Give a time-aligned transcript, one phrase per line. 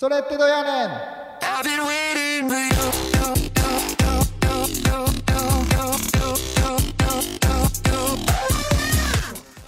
[0.00, 0.90] それってどうやねん？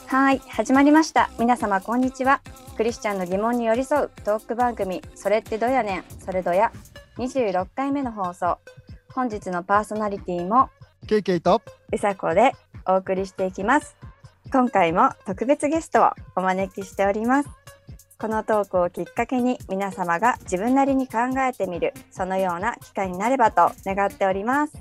[0.07, 1.31] はい始まりました。
[1.41, 2.43] 皆様こんにちは。
[2.77, 6.05] クリスチャンの疑問に寄り添うトーク番組それってどやねん？
[6.25, 6.71] それどや
[7.19, 8.59] 26回目の放送。
[9.13, 10.71] 本日のパーソナリティも
[11.09, 11.61] ケイケイと
[11.93, 12.53] うさこで
[12.87, 13.97] お送りしていきます。
[14.53, 17.49] 今回も特別ゲストをお招きしております
[18.21, 24.75] このトークをきっかけに皆様が自分なりに考えてみるそのような機会になればと願っております。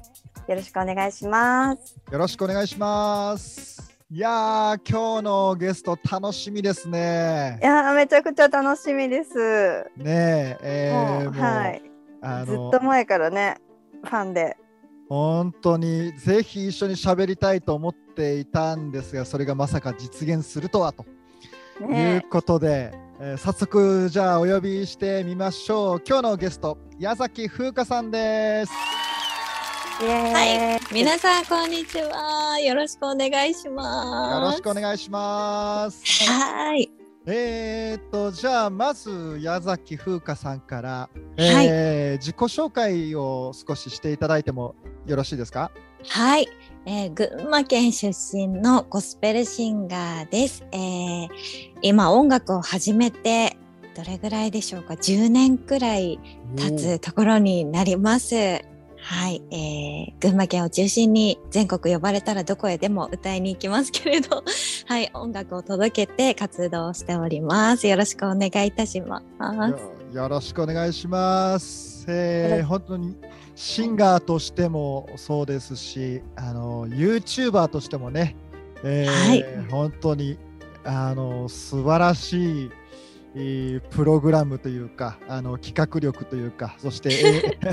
[0.49, 1.95] よろしくお願いします。
[2.11, 3.97] よろしくお願いします。
[4.11, 7.59] いやー今日のゲスト楽しみですね。
[7.61, 9.85] いやーめちゃくちゃ楽しみです。
[9.95, 10.91] ねえ
[11.23, 12.45] えーはい。
[12.45, 13.55] ずっと前からね
[14.03, 14.57] ファンで。
[15.07, 21.05] 本当にぜひ一緒に喋りたいと思っていたんですがそれがまさか実現するとはと
[21.79, 26.01] いうねことで、えー早速じゃあお呼びしてみましょう。
[26.07, 28.71] 今日のゲスト矢崎風花さんです。
[30.01, 32.57] はい、皆さんこんにちは。
[32.59, 34.33] よろしくお願いします。
[34.35, 36.01] よろしくお願いします。
[36.31, 36.89] はい、
[37.25, 45.71] えー、とじゃあまず矢崎風花さんから、えー自己紹介を少ししていただいてもよろしいですか？
[46.07, 46.47] はい、
[46.85, 50.65] えー群馬県出身のゴスペルシンガーです。
[50.71, 51.27] えー
[51.81, 53.57] 今音楽を始めて
[53.95, 56.19] どれぐらいでしょうか？10年くらい
[56.55, 58.35] 経つところになります。
[59.01, 64.43] はい、えー群馬県を中心に全国呼ばれたらどこへでも歌いに行きますけれど、
[64.85, 67.87] はい、音楽を届けて活動しております。
[67.87, 69.21] よろしくお願いいたしま
[69.77, 69.98] す。
[70.13, 72.05] よよろしくお願いします。
[72.07, 73.15] えー本当に
[73.55, 78.35] シンガーとしてもそうですし、あの YouTuber としてもね、
[78.83, 79.45] えーはい。
[79.69, 80.37] 本当に
[80.83, 82.71] あの素晴らしい
[83.35, 87.09] えープログラムというかあの企画力というかそして、
[87.63, 87.71] え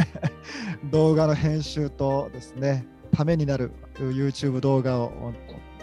[0.84, 5.32] ー動画の編集とですねためになる YouTube 動画を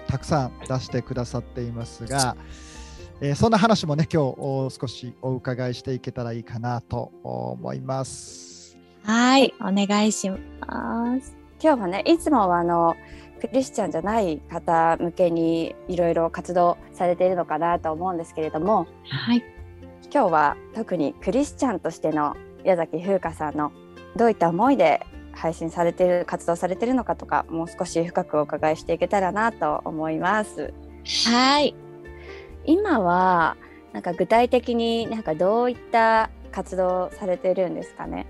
[0.08, 2.36] たくさん出してくださっていますが、
[3.24, 8.78] えーそんな話もね今日お少しお伺いしていけたらいいかなと思います。
[9.06, 11.34] はい、お願いします。
[11.58, 12.98] 今日はねいつもはあの
[13.40, 19.44] クリスチャンじゃない方向けにいろいろ活動されているのかなと思うんですけれどもはい、
[20.14, 22.36] 今日は特にクリスチャンとしての
[22.66, 23.72] 矢崎風花さんの
[24.18, 25.00] どういった思いで
[25.32, 30.74] 配信されている活動されているのかとかもう少し深くお伺いしていけたらなと思います。
[31.32, 31.74] はい、
[32.66, 33.58] 今は
[33.92, 38.28] なんか具体的になんかどういった活動されているんですかね？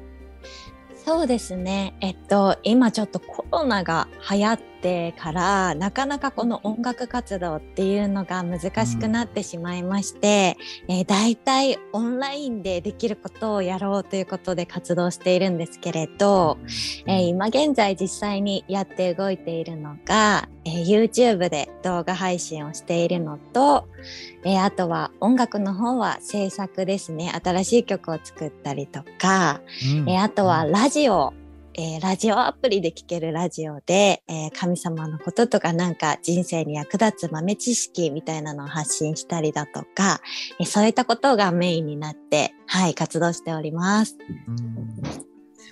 [1.05, 1.95] そうですね。
[2.01, 10.57] えっと、今ちょっとコロナが流行ってから、なかなかこの音楽活動っていうのが難しくなってしまいまして、
[10.89, 16.57] えー大体オンラインでできることをやろうということで活動しているんですけれど、
[17.07, 23.87] えー今現在実際にやって動いているのが、えー YouTube で動画配信をしているのと、
[24.43, 27.31] えーあとは音楽の方は制作ですね。
[27.41, 29.61] 新しい曲を作ったりとか、
[29.97, 30.09] うん。
[30.09, 31.33] えーあとはラジオ、
[31.75, 40.21] えーラジオアプリで聴けるラジオで、えー神様のこととかなんか人生に役立つ豆知識みたいなのを発信したりだとか、
[40.59, 44.17] えーそういったことがメインになって、はい、活動しております。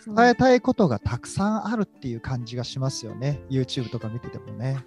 [0.05, 4.83] 伝えたいことがたくさんあるっていう感じがしますよね YouTube とか見ててもね。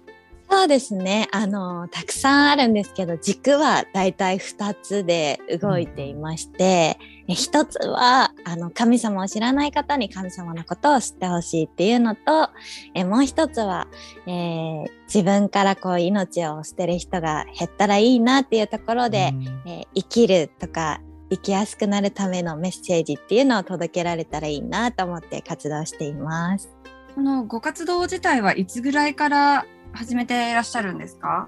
[0.65, 1.27] そうですね。
[1.31, 12.49] あの、たくさんあるんですけど、軸はだいたい2つで動いていまして、え一つは、あの、神様を知らない方に神様のことを知ってほしいっていうのと、
[12.95, 13.87] えもう一つは、
[14.25, 20.99] えー自分からこう命を捨てる人が減ったらいいなっていうところで、うんえー生きるとか、
[21.29, 26.75] 生きやすくなるためのメッセージっていうのを届けられたらいいなと思って活動しています。
[27.13, 29.65] このご活動自体はいつぐらいから
[29.95, 31.47] 始めていらっしゃるんですか？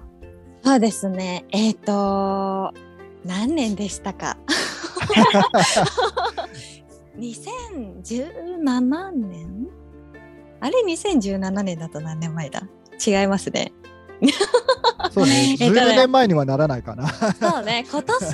[0.64, 1.44] そうですね。
[1.50, 2.72] えっ、と、
[3.24, 4.36] 何年でしたか
[7.18, 9.68] ?2017 年？
[10.60, 12.62] あれ？2017年だと何年前だ？
[13.06, 13.72] 違いますね。
[15.12, 17.08] そうね、 えっとね10年前にはならないかな。
[17.08, 18.28] そうね、今年で、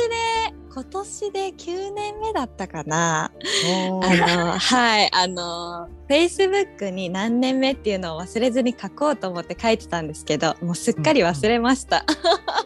[0.74, 3.26] 今年で9年目だったかな。
[3.26, 12.04] あの、はい、あの、Facebook に何年目っていうのを忘れずに書こうと思って書いてたんですけど、もうすっかり忘れました。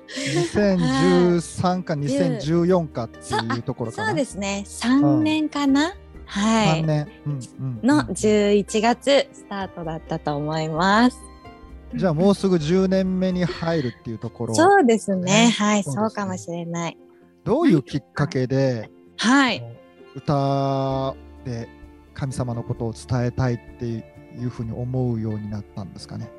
[0.09, 4.09] 2013か2014かっていうところかな。
[4.09, 5.95] そうですね、3年かな、
[6.25, 6.87] はい3。
[6.87, 7.09] 年。
[7.27, 11.21] うんうんの11月スタートだったと思います。
[11.95, 14.55] じゃあもうすぐ10年目に入るっていうところ。
[14.55, 15.49] そうですね。
[15.49, 16.97] ねはい、そうかもしれない。
[17.49, 19.65] どういうきっかけで、はい。
[20.15, 21.17] 歌
[21.47, 21.67] で
[22.13, 24.05] 神様のことを伝えたいってい
[24.45, 26.31] うふうに思うようになったんですかね？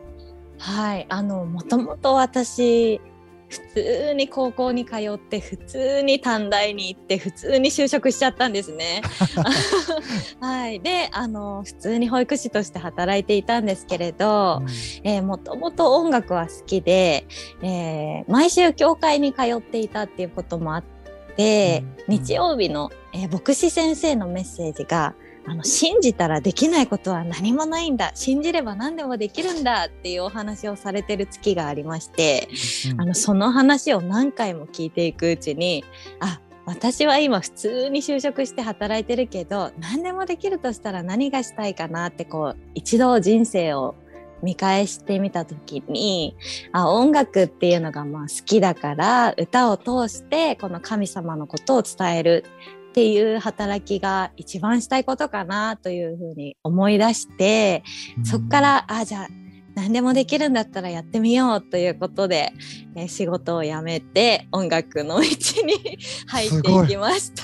[0.60, 3.02] はい、あのもともと私
[3.48, 9.02] 普通に高校に通って普通に短大に行って普通に就職しちゃったんですね。
[10.40, 14.62] はい、であの普通に保育士として働いていたんですけれど、
[15.04, 17.26] えーもともと音楽は好きで、
[17.64, 20.99] えー毎週教会に通っていたっていうこともあって、
[21.44, 22.16] うん。
[22.20, 25.16] 日曜日の、えー牧師先生のメッセージが
[25.46, 28.12] あの信じたらできないことは何もないんだ。
[28.14, 29.86] 信じれば何でもできるんだ。
[29.86, 32.50] っていうお話をされてる月がありまして、
[32.92, 33.02] うん。
[33.02, 35.84] あのその話を何回も聞いていくうちに
[36.20, 43.96] あ私は今普通に就職して働いてるけど何でもできるとしたら何がしたいかなってこう一度人生を
[44.44, 46.36] 見返してみた時に
[46.72, 52.46] あ音楽っていうのがまあ好きだから歌を通してこの神様のことを伝える
[52.90, 57.84] っていう働きが一番したいことかなというふうに思い出して
[58.24, 59.28] そこからあじゃあ
[59.76, 62.52] 何でもできるんだったらやってみようということで、
[62.96, 65.30] えー仕事を辞めて音楽の道に
[66.28, 67.44] 入っていきました。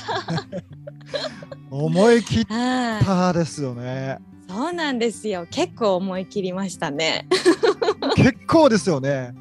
[1.72, 4.18] 思い切っはい、たですよね。
[4.48, 5.48] そうなんですよ。
[5.50, 7.28] 結構思い切りましたね。
[8.16, 9.34] 結構ですよね。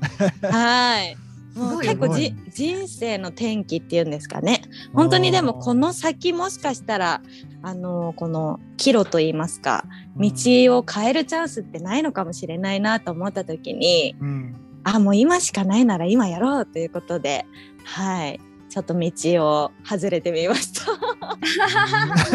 [0.42, 1.16] はい。
[1.54, 4.62] もう結構じ人生の転機っていうんですかね。
[4.92, 7.22] 本当にでもこの先もしかしたら
[7.62, 9.84] あのこの岐路といいますか
[10.16, 10.30] 道
[10.76, 17.46] を変えるチャンスってないのかもしれないなと思った時にうん、あもう今しかないなら今やろうということで
[17.84, 18.40] はい
[18.74, 19.12] ちょっと道
[19.46, 20.86] を外れてみました。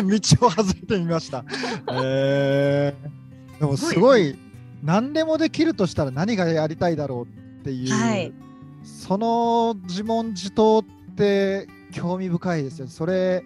[0.01, 1.43] 道を外れてみました。
[2.01, 4.39] えー、でもすごい
[4.81, 8.31] 何でもできるとしたら何がやりたいだろうっていう、はい
[8.85, 12.87] その自問自答って興味深いですよ。
[12.87, 13.43] それ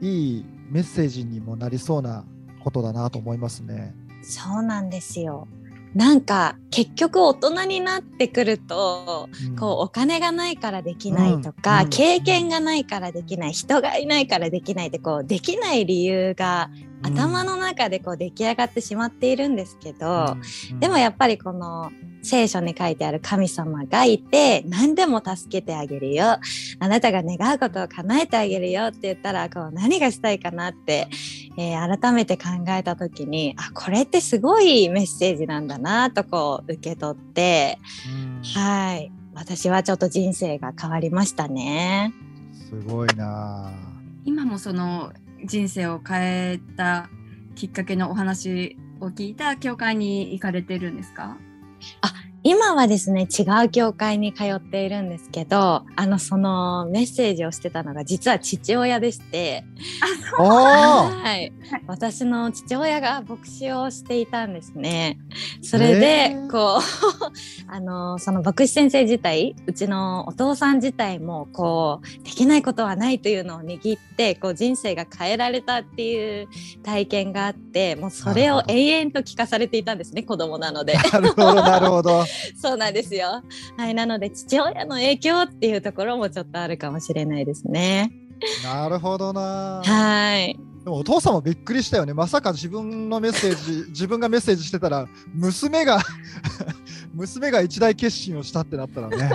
[0.00, 2.24] いいメッセージにもなりそうな
[2.62, 3.92] ことだなと思いますね。
[4.22, 5.48] そうなんですよ。
[5.94, 9.56] なんか結局大人になってくるとうん。
[9.56, 11.84] こうお金がないからできないとか、うん。
[11.84, 11.90] うん。
[11.90, 16.70] 経験がないからできない人がいないからできないってこうできない理由が
[17.02, 20.36] 頭の中でこう出来上がってしまっているんですけど、
[20.72, 21.90] うんでもやっぱりこの
[22.22, 26.38] 聖書に書いてある神様がいて何でも助けてあげるよ。
[26.78, 31.08] あなたが願うことを叶えてあげるよって言ったらこう何がしたいかなって、
[31.56, 38.42] えー改めて考えた時にあこれってすごいメッセージなんだなとこう受け取ってうん。
[38.42, 39.12] はい。
[39.34, 42.12] 私はちょっと人生が変わりましたね。
[42.68, 43.72] すごいな。
[44.24, 45.12] 今もその
[45.44, 47.08] 人生を変えた
[47.54, 51.36] きっかけのお話を聞いた教会に行かれてるんですか？
[52.02, 59.64] あ今はですね違う教会に通っているんですけどあのそのメッセージをしてたのが実は父親でして
[60.38, 61.52] おーはい、
[61.86, 65.18] 私の父親が牧師をしていたんですね。
[65.62, 66.80] それで、こう
[67.68, 76.48] あのその牧師先生自体うちのお父さん自体もこうできないことはないというのを握ってこう人生が変えられたっていう
[76.82, 80.94] 体験があってもうそれを永遠と聞かされていたんですね子供なので。
[80.94, 82.24] なるほどなるほど。
[82.56, 83.42] そうなんですよ。
[83.76, 88.12] はい、なので父親の影響っていうところもちょっとあるかもしれないですね。
[88.64, 89.82] なるほどな。
[89.84, 90.58] はい。
[90.84, 92.14] でもお父さんもびっくりしたよね。
[92.14, 96.00] まさか自分のメッセージ、 自分がメッセージしてたら、娘が
[97.12, 99.30] 娘が一大決心をしたってなったらね。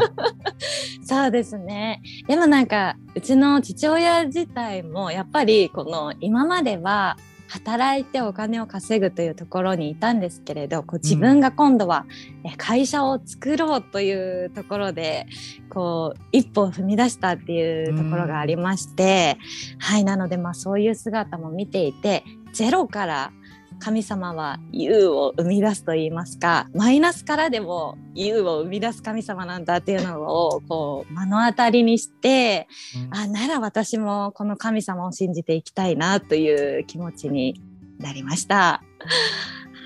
[1.04, 2.02] そうですね。
[2.28, 12.06] でもなんかうちの父親自体もやっぱりこの今までは働いてお金を稼ぐというところにいたんですけれどこう自分が今度は
[12.44, 15.28] え会社を作ろうというところで
[15.70, 19.38] こう一歩を踏み出したっていうところがありまして、
[19.80, 22.24] はいなのでまあそういう姿も見ていて
[22.54, 23.32] ゼロから
[23.80, 32.68] 神様は U を生み出すと言いますかマイナスからでも U を生み出す神様なんだっていうのをこう目の当たりにして
[33.12, 37.62] あなら私もこの神様を信じていきたいなという気持ちに
[38.00, 38.82] なりました。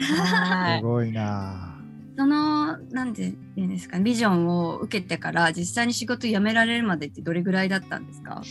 [0.01, 1.75] はいすごいな。
[2.17, 8.41] そのなんて言うんですかビジョンを受けてから実際に仕事辞められるまでってどれぐらいだったんですか？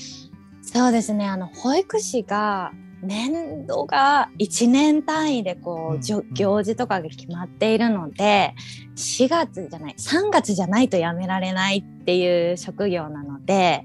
[0.63, 8.55] そうですねあの保育士が年度が1年単位でこう、行事とかが決まっているので
[8.97, 13.85] 4月じゃない3月じゃないと辞められないっていう職業なので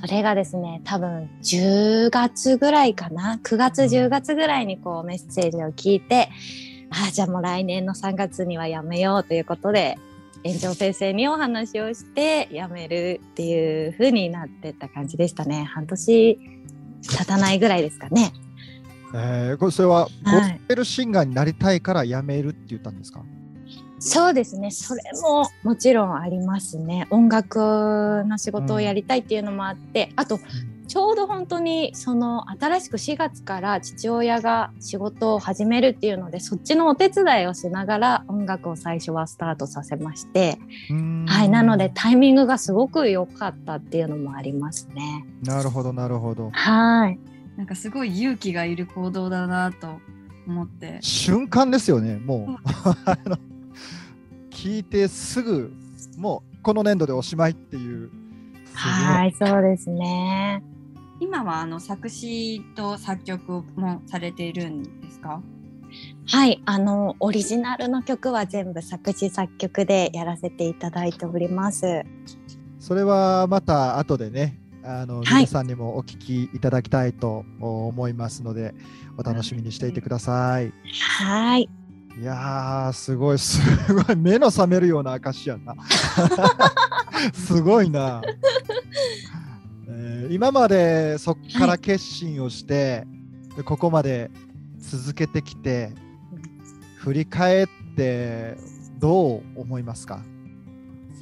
[0.00, 6.30] それがですね多分10月ぐらいかな9月10月ぐらいにこうメッセージを聞いて
[6.90, 9.98] ああじゃあもう来年の3月には辞めようということで
[10.44, 15.64] 園長先生にお話をして辞めるっていう風になってった感じでしたね。
[15.64, 16.38] 半年
[17.02, 18.32] 経たないぐらいですかね。
[19.14, 23.22] えー、これそれはゴはいスペルシンガーになりたいから辞めるって言ったんですか、
[23.98, 24.70] そうですね。
[24.70, 27.06] それももちろんありますね。
[27.10, 30.38] 音楽の仕事をやりたいっていうのもあって、あと
[30.88, 40.58] ちょうど本当にその新しく4月から父親が仕事を始めるっていうのでそっちのお手伝いをしながら音楽を最初はスタートさせまして、
[41.26, 45.26] はい、なのでタイミングがすごく良かったっていうのもありますね。
[45.42, 47.18] なるほどなるほどはい。
[47.58, 49.98] なんかすごい勇気がいる行動だなと
[50.46, 50.98] 思って。
[51.00, 52.68] 瞬間ですよねもう
[54.54, 55.72] 聞いてすぐ
[56.16, 58.10] もうこの年度でおしまいっていう
[58.74, 60.62] はい、そうですね。
[61.18, 65.42] 今はあの作詞と作曲もされているんですか？
[66.26, 72.04] はい、あのオリジナルの曲は全部作詞作曲でやらせていただいております。
[72.78, 74.60] それはまた後でね
[74.90, 78.74] あの、はい皆さんにもお聞きいただきたいと思いますので
[79.18, 80.72] お楽しみにしていてください。
[81.20, 81.68] はい、
[82.18, 83.60] いやーすごい す
[83.92, 85.74] ごい目の覚めるような証やな。
[87.34, 88.22] すごいな、
[89.88, 93.06] えー今までそこから決心をして、
[93.56, 94.30] でここまで
[94.78, 95.92] 続けてきて
[96.98, 97.66] 振り返っ
[97.96, 98.56] て
[98.98, 100.22] どう思いますか？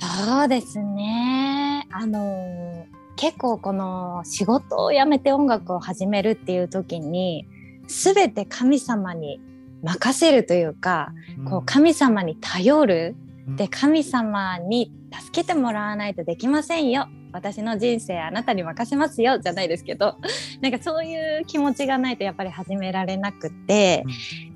[0.01, 1.87] そうですね。
[1.93, 2.85] あの
[3.17, 7.47] 結構この仕事を辞めて音楽を始めるっていう時に
[7.89, 9.41] 全て神様に
[9.83, 11.13] 任せるというか、
[11.49, 13.17] こう神様に頼る。
[13.49, 13.57] うん。
[13.57, 20.17] で神様に助けてもらわないとできませんよ私の人生あなたに任せますよじゃないですけど。
[20.63, 24.05] なんかそういう気持ちがないとやっぱり始められなくて、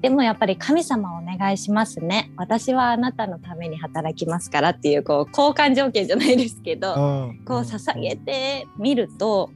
[0.00, 2.30] でもやっぱり神様お願いしますね。
[2.36, 7.44] 私はあなたのために働きますからっていうこう交換条件じゃないですけど、うん。
[7.44, 9.50] こう捧げてみると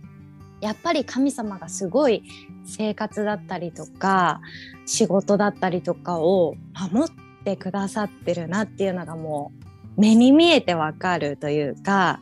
[0.61, 2.23] やっぱり神様がすごい
[2.66, 4.40] 生活だったりとか
[4.85, 6.57] 仕事だったりとかを
[6.93, 7.14] 守っ
[7.45, 12.21] てくださってるなっていうのがもう目に見えてわかるというか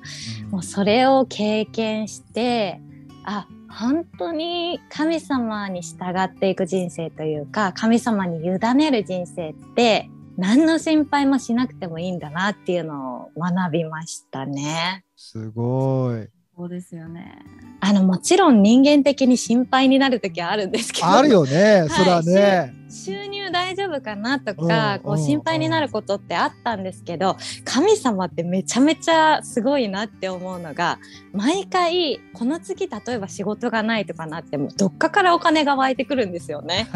[0.51, 2.81] もうそれを経験して
[3.25, 15.05] あ本当に神様に従っていく人生というか神様に委ねる人生って何の心配もしなくてもいいんだなっていうのを学びましたね。
[15.17, 16.29] すごい。
[16.55, 17.39] そうですよね。
[17.81, 22.75] あのもちろん人間的に心配になる時はあるんですけどあるよね、いそれはね。
[22.91, 30.99] 収入大丈夫かなとか、こう心配になることってあったんですけど神様ってめちゃめちゃすごいなって思うのが
[31.33, 36.87] 毎回この月例えば仕事がないとかなってもどっかからお金が湧いてくるんですよね。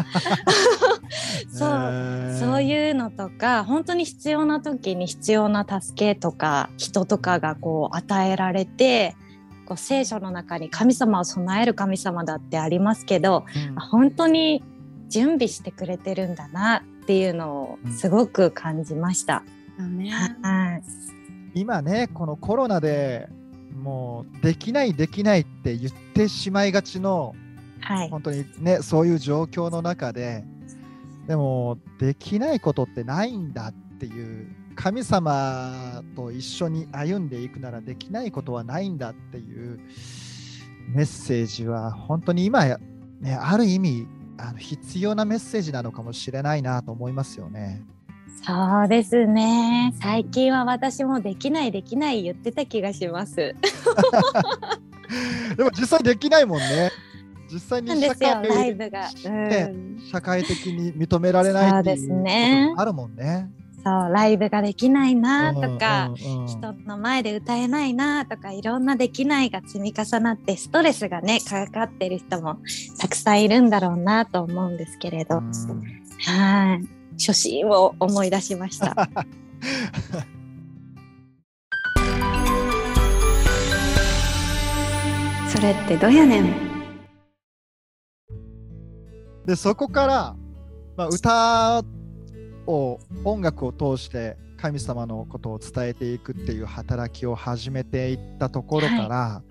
[1.51, 2.61] そうそうう。
[2.61, 9.15] いうのとか本当に必要な時に必要な助けとか人とかがこう与えられて
[9.67, 14.63] こう聖書の中に神様を備える神様だってありますけどうんあ本当に
[15.09, 19.43] 準備してくれてるんだなっていうのをすごく感じました。
[19.77, 20.11] だね。
[20.41, 20.83] はい
[21.53, 23.29] 今ね、このコロナで
[23.81, 27.35] もうできない、できないって言ってしまいがちの、
[27.79, 30.43] はい本当にね、そういう状況の中で、
[31.27, 34.47] でも、できないことってないんだっていう、
[34.77, 39.79] 神様と一緒に歩んでいくならできないことはないんだっていう
[40.87, 42.79] メッセージは、本当に今や、
[43.19, 44.07] ね、ある意味
[44.37, 47.81] あの、必要なメッセージなのかもしれないなと思いますよね。
[48.45, 53.35] そうですね最近は私もできないできない言ってた気がします。
[55.57, 56.91] でも実際できないもんね。
[57.51, 59.09] 実際に社すよライ会ブが。
[59.25, 63.49] うねん社会的に認められないっていうあるもんね。
[63.87, 66.41] そうライブができないなとか、うんうん。
[66.41, 72.57] うん人の前で歌えないなとかいろんなできないが積み重なってストレスがねかかってる人も
[72.99, 75.51] たくさんいるんだろうなと思うんですけれど、うん
[76.25, 76.87] はい。
[77.19, 78.93] 初心を思い出しました。
[85.49, 86.53] それってどやねん？
[89.45, 90.35] でそこから、
[90.97, 91.83] まあ、歌
[92.67, 99.43] を音楽を通して神様のことを伝えていくっていう働きを始めていったところから、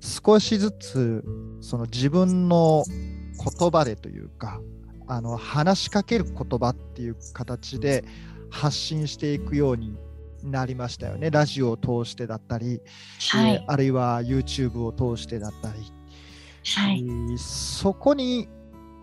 [0.00, 1.24] 少しずつ
[1.60, 2.84] その自分の
[3.58, 4.60] 言葉でというか
[5.08, 8.04] あの話しかける言葉っていう形で
[8.50, 9.96] 発信していくように
[10.42, 11.30] なりましたよね。
[11.30, 12.80] ラジオを通してだったり、
[13.32, 13.54] はい。
[13.54, 15.78] えーあるいは YouTube を通してだったり、
[16.76, 17.00] はい。
[17.00, 18.48] えーそこに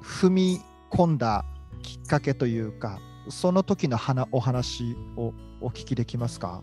[0.01, 1.43] 踏み込んだ
[1.81, 6.61] きっかけというかその時の話お話をお聞きできますか？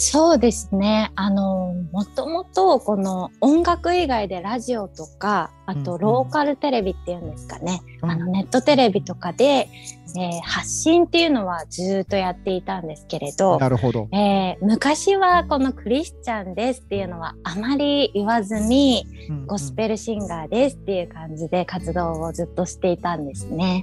[0.00, 1.10] そうですね。
[1.16, 7.82] あの、もともとこの音楽以外でラジオとか、あとローカルテレビっていうんですかね。
[8.02, 14.08] うんあのネットテレビとかで、えー発信っていうのはずっとやっていたんですけれど、なるほど。
[14.12, 19.04] えー昔はこのクリスチャンですっていうのはあまり言わずに、
[19.48, 23.82] ゴスペルシンガーですっていう感じで活動をずっとしていたんですね。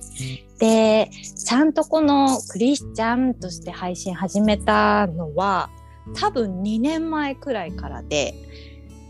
[0.59, 5.69] で、ちゃんとこのクリスチャンとして配信始めたのは
[6.13, 8.33] 多分2年前くらいからで、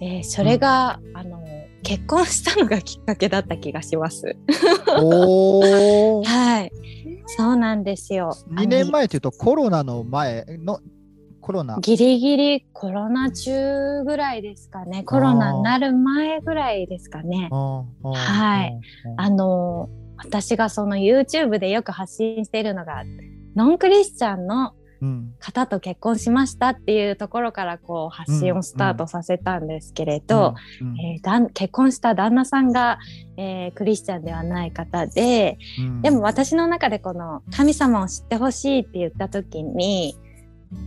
[0.02, 1.44] えーそれが、あの
[1.84, 4.36] 結婚したのがきっかけだった気がします。
[4.90, 6.72] はい。
[7.28, 8.32] そうなんですよ。
[8.50, 10.80] 2年あ前というとコロナの前の
[11.42, 11.82] コロナの。
[11.82, 15.04] ギリギリコロナ中ぐらいですかね。
[15.04, 17.50] コロナになる前ぐらいですかね。
[17.52, 18.80] はい
[19.18, 23.04] あの私がその YouTube でよく発信しているのが
[23.56, 24.85] ノンクリスチャンのうん
[25.40, 31.00] 方と結婚しましたっていうところからこう発信をスタートさせたんですけれど、うん。
[31.00, 31.20] え
[31.54, 33.00] 結婚した旦那さんが、
[33.38, 36.02] えークリスチャンではない方でうん。
[36.02, 40.18] でも私の中でこの神様を知ってほしいって言った時に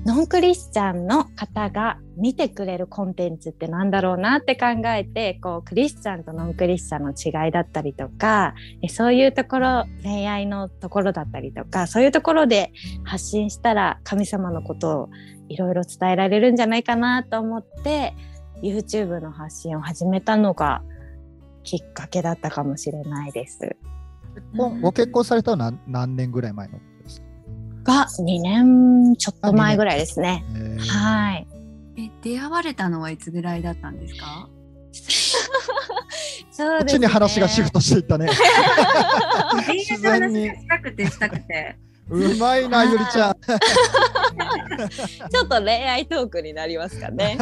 [0.05, 8.55] ノンクリスチャンの方が見てくれるコンテンツってなんだろうなって考えてこうクリスチャンとノンクリスチャンの違いだったりとか
[8.89, 12.73] そういうところ恋愛のところだったりとかそういうところで
[13.05, 15.09] 発信したら神様のことを
[15.49, 18.15] いろいろ伝えられるんじゃないかなと思って
[18.63, 20.83] YouTube の発信を始めたのが
[21.65, 23.77] きっかけだったかもしれないです。
[24.55, 26.79] ご結婚されたのは何年ぐらい前の？
[27.89, 30.45] が2年ちょっと前ぐらいですね。
[30.55, 31.47] えーはい。
[31.99, 34.49] え、出会われたのはいつぐらいだったんですか？
[34.93, 35.39] そうで
[36.53, 36.79] すね。
[36.79, 38.29] こっちに話がシフトしていったね。
[39.75, 41.77] 自然にしたくてしたくて。
[42.11, 43.35] うまいな、ゆりちゃん。
[45.31, 47.37] ちょっと恋愛トークになりますかね。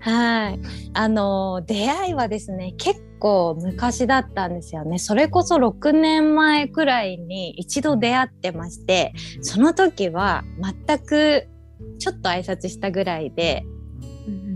[0.00, 0.60] はい。
[0.94, 4.98] あの出会いはですね結構昔だったんですよね。
[4.98, 9.12] それこそ6年前くらいに一度出会ってまして、
[9.42, 10.42] その時は
[10.86, 11.46] 全く
[12.00, 13.64] ちょっと挨拶したぐらいで、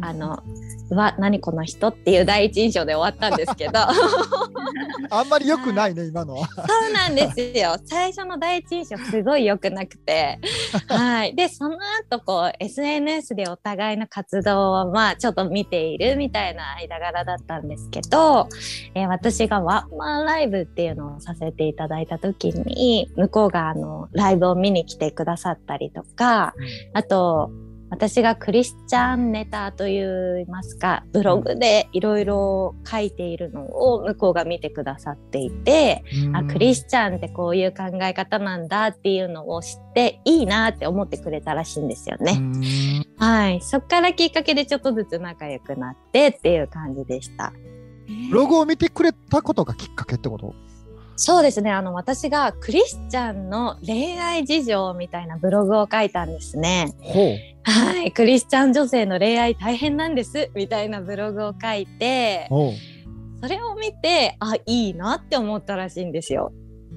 [0.03, 0.43] あの。
[0.91, 3.81] うわ何この人っていう第一印象で終わったんですけど
[5.11, 6.47] あんまり良くないね、今のは。
[6.47, 7.77] そうなんですよ。
[7.85, 10.39] 最初の第一印象すごい良くなくて。
[10.89, 11.35] はい。
[11.37, 18.49] で、その後こう SNS でお互いの活動をまあちょっと見ているみたいな間柄だったんですけど、
[18.95, 26.55] えー私がワンマンライブっていうのをさせていただいた時に、向こうがあのライブを見に来てくださったりとか、
[26.95, 27.51] あと、
[27.95, 36.03] 私がクリスチャンネタといいますか、ブログでいろいろ書いているのを向こうが見てくださっていて、
[36.33, 42.33] あクリスチャンってこういう考え方なんだっていうのを知っていいなって思ってくれたらしいんですよね。
[42.37, 42.63] うん
[43.17, 43.61] はい。
[43.61, 47.53] そっからきっかけでちょっとずつ仲良くなってっていう感じでした。
[48.29, 50.53] ブログを見てくれたことがきっかけってこと？
[51.17, 51.71] そうですね。
[51.71, 56.93] あの、私がクリスチャンの恋愛事情みたいなブログを書いたんですね。
[57.63, 58.13] はい。
[58.13, 62.47] クリスチャン女性の恋愛大変なんですみたいなブログを書いて。
[63.41, 66.53] それを見て、あ、いいなって思ったらしいんですよ。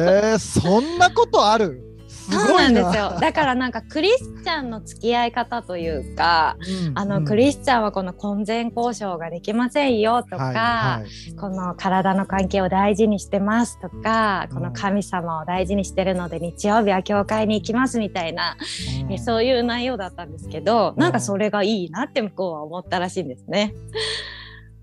[0.00, 1.82] えー、そんなことある？
[1.97, 1.97] す
[2.30, 3.18] そうごなんですよ。
[3.20, 6.56] だからなんかクリスチャンの付き合い方というか、
[6.94, 11.34] あの、クリスチャンはこの婚前交渉ができませんよとか、はいはい。
[11.36, 14.54] この体の関係を大事にしてますとか、うん。
[14.56, 18.56] この神様を大事にしてるので日曜日は教会に行きますみたいな、
[19.04, 19.12] うん。
[19.12, 23.74] えそういう内容だったんですけど、なんかそれがいいなって向こうは思ったらしいんですね。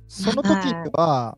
[0.07, 1.37] その時は、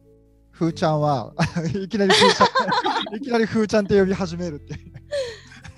[0.51, 1.33] ふーちゃんは、
[1.83, 4.75] いきなりふーちゃん、いきなりふーちゃんって呼び始めるって。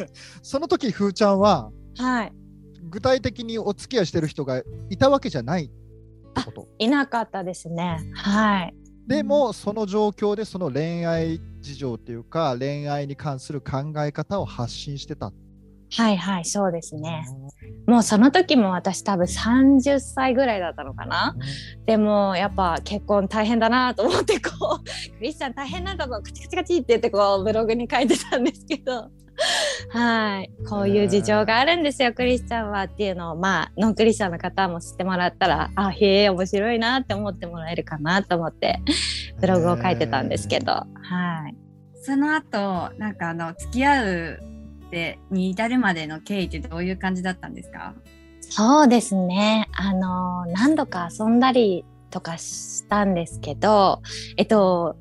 [0.42, 2.34] その時ふーちゃんは、はい。
[2.90, 6.68] 具体的にお付き合いしてる人がいたわけじゃないってこと？
[6.80, 8.00] いなかったですね。
[8.14, 8.76] はい。
[9.08, 15.32] でも、その状況でその恋愛事情っていうか、恋愛に関する考え方を発信してた。
[15.92, 17.26] はいはい、そうですね。
[17.88, 21.36] もうその時も私多分30歳ぐらいだったのかな？
[21.88, 24.84] でもやっぱ結婚大変だなと思ってこう
[25.18, 29.10] クリスチャン大変なんだぞカチカチカチって言ってこうブログに書いてたんですけど
[29.92, 30.52] はい。
[30.70, 38.82] こういう事情があるんですよクリスチャンはっていうのをまあノンクリスチャンの方も知ってもらったらあへえ面白いなって思ってもらえるかなと思って
[39.40, 40.72] ブログを書いてたんですけど。
[40.72, 40.86] は
[41.50, 41.56] い。
[42.02, 44.40] その後、なんかあの、付き合う
[44.88, 47.94] ってに至るまでの経緯ってどういう感じだったんですか？
[48.42, 49.68] そうですね。
[49.78, 54.02] あの何度か遊んだりとかしたんですけど
[54.38, 54.96] えっと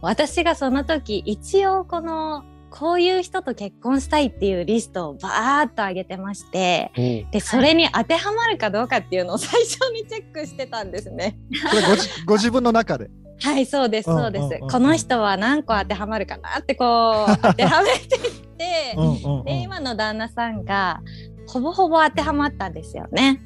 [0.00, 2.44] 私がその時一応この
[2.76, 6.90] こういう人と結婚したいっていうリストをバーッと上げてまして
[7.30, 11.38] でそれに当てはまるかどうかっていうのを最初にチェックしてたんですね。
[11.70, 11.82] それ
[12.26, 13.08] ご 自分の中で。
[13.40, 21.00] はいそうですそうです、うんうんうんうんこの人は何個当てはまるかなってこう当てはめていってうんうんうんで今の旦那さんが
[21.46, 23.40] ほぼほぼ当てはまったんですよね。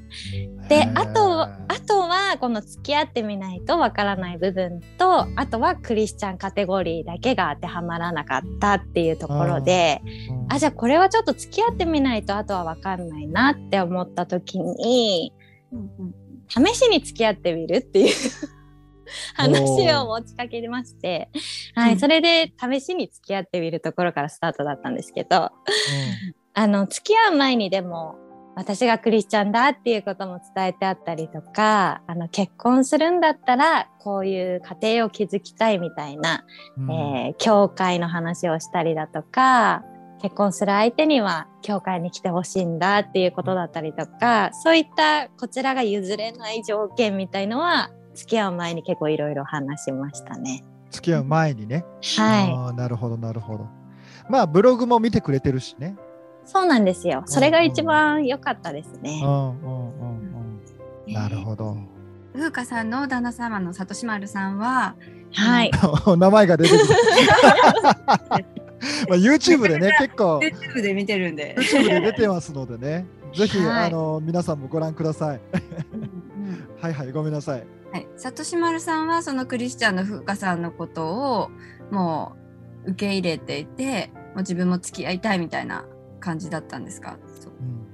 [0.69, 1.51] であとあ
[1.87, 10.53] とはこの付き合ってみないとわからない部分とあとはクリスチャンカテゴリーだけが当てはまらなかったっていうところでうん。
[10.53, 15.33] あじゃあこれはちょっと付き合ってみないとあとはわかんないなって思った時に
[16.49, 18.15] 試しに付き合ってみるっていう
[19.35, 21.31] 話を持ちかけまして、
[21.75, 21.99] はい、うん。
[21.99, 25.51] それで試しに付き合ってみるところからスタートだったんですけど
[26.59, 28.17] あの付き合う前にでも
[28.57, 36.45] 私がクリスチャンだっていうことも伝えてあったりとかあの結婚するんだったらこういう家庭を築きたいみたいな、
[36.77, 39.85] うんえー教会の話をしたりだとか
[40.21, 50.65] 結婚する相手には教会に来てほしいんだっていうことだったりとかそういったこちらが譲れない条件みたいのは付き合う前に結構いろいろ話しましたね。
[50.91, 51.85] 付き合う前にね。
[52.17, 53.69] はあーなるほどなるほど。
[54.29, 55.95] まあブログも見てくれてるしね。
[56.49, 57.23] い、そうなんですよ。
[57.27, 59.31] それが一番良かったですねうん。
[59.31, 60.61] うんうん
[61.07, 61.13] うん。
[61.13, 61.77] なるほど。
[62.35, 64.95] 風花さんの旦那様の里島丸さんは、
[65.33, 65.71] はい。
[66.17, 66.85] 名前が出てくる。
[69.09, 71.57] まあ YouTube でね結構 YouTube で見てるんで。
[71.59, 73.07] YouTube で出てますのでね。
[73.35, 75.41] ぜひ、はいあの皆さんもご覧ください。
[76.81, 77.67] はいはいごめんなさい。
[77.93, 81.51] はい、里島丸さんはそのクリスチャンの風花さんのことを
[81.91, 82.37] も
[82.85, 85.87] う受け入れていてもう自分も付き合いたいみたいな
[86.19, 87.19] 感じだったんですか？
[87.41, 87.89] そううん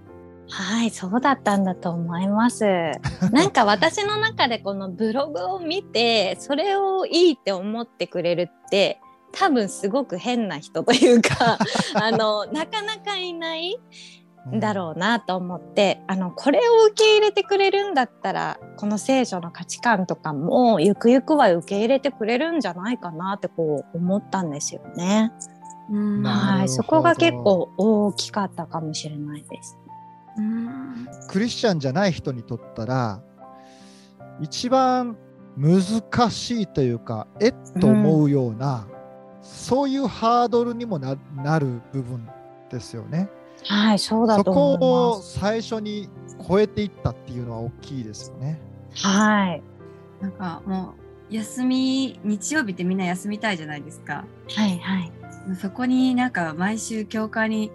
[0.50, 2.64] はい、そうだったんだと思います。
[3.32, 9.00] なんか私の中でこのブログを見て、それをいいって思ってくれるって、
[9.32, 11.58] 多分すごく変な人というか、
[12.00, 13.80] あの、なかなかいない
[14.54, 25.32] んだろうなと思って、あの、これを受け入れてくれるんだったら、この聖書の価値観とかも、ゆくゆくは受け入れてくれるんじゃないかなってこう思ったんですよね。
[25.90, 29.78] はい、そこが結構大きかったかもしれないです。
[30.38, 33.22] うんクリスチャンじゃない人にとったら
[34.40, 35.16] 一番
[35.56, 38.88] 難しいというかえっと思うような、
[39.42, 42.28] そういうハードルにもななる部分
[42.70, 43.28] ですよね。
[43.66, 44.86] はい、そうだそと思こいま
[45.18, 46.08] を最初に
[46.48, 48.60] 超えていったっていうのは大きいですよね。
[48.94, 49.06] す。
[49.06, 49.62] はい。
[50.20, 50.94] なんかも
[51.30, 55.12] う休み日曜日ってみんな休みたいじゃないですかはいはい。
[55.60, 57.70] そこになんか毎週教会に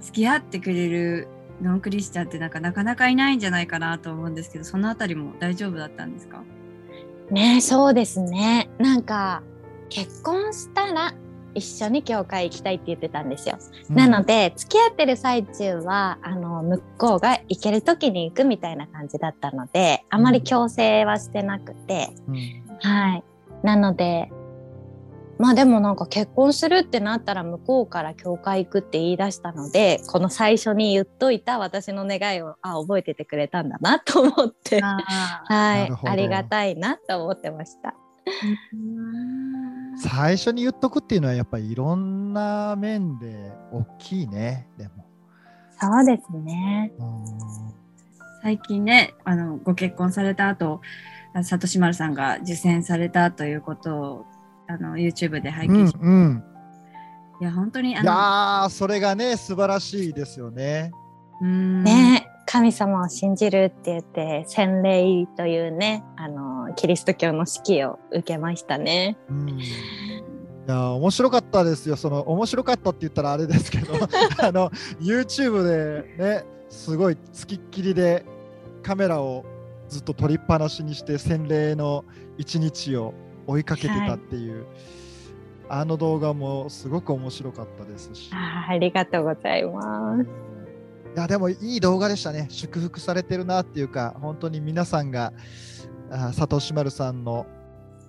[0.00, 1.28] 付き合ってくれる
[1.60, 6.42] ノンクリスチャンってなんかなかなかいないんじゃないかなと思うんですけどそのあたりも大丈夫だったんですか？
[7.30, 8.70] ねそうですね。
[8.78, 9.42] なんか
[9.88, 11.14] 結婚したら
[11.52, 13.58] 一緒に教会行きたいって言ってたんですよ。
[13.88, 22.36] なので付き合ってる最中はあの向こうが行ける時に行くみたいな感じだったのであまり強制はしてなくて、うん
[22.80, 23.24] はい。
[23.62, 24.30] なので
[25.40, 34.80] まあでもなんか結婚するってなったら向こうから教会行くって言い出したのでこの最初に言っといた私の願いをあ覚えててくれたんだなと思って。
[34.82, 34.98] あ
[35.48, 37.94] はいありがたいなと思ってました。
[39.96, 44.68] 最初に言っとくっていうのはやっぱりいろんな面で大きいね。
[44.76, 45.06] でも。
[45.80, 46.92] そうですね。
[46.98, 47.24] うん
[48.42, 50.80] 最近ねあのご結婚された後
[51.42, 54.26] 里島丸さんが受選されたということを
[54.70, 56.44] あの YouTube で拝うん見し、うん、
[57.40, 58.04] いや本当にあい
[58.64, 60.92] のそれがね素晴らしいですよね。
[61.42, 69.16] うんね、神様を信じるって言って洗礼というね、あのキリスト教の式を受けましたね。
[69.28, 69.62] うんい
[70.66, 71.96] やー面白かったですよ。
[71.96, 73.94] その面白かったって言ったらあれですけど、
[74.38, 78.24] あの YouTube でね、すごいつきっきりで
[78.82, 79.44] カメラを
[79.88, 82.04] ずっと撮りっぱなしにして洗礼の
[82.36, 83.14] 一日を
[83.50, 84.66] 追いかけてたっていう、
[85.68, 88.30] あの動画もすごく面白かったですし。
[88.32, 90.22] あーありがとうございます。
[90.22, 92.46] いやでもいい動画でしたね。
[92.48, 95.32] 祝福されてるなっていうか、本当に皆さんが
[96.10, 97.46] あ佐藤しまるさんの、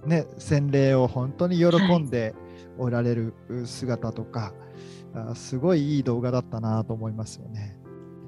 [0.06, 2.36] ね、洗礼を本当に喜んで
[2.78, 3.34] おられる
[3.66, 4.54] 姿とか、
[5.16, 7.81] あすごいいい動画だったなと思いますよね。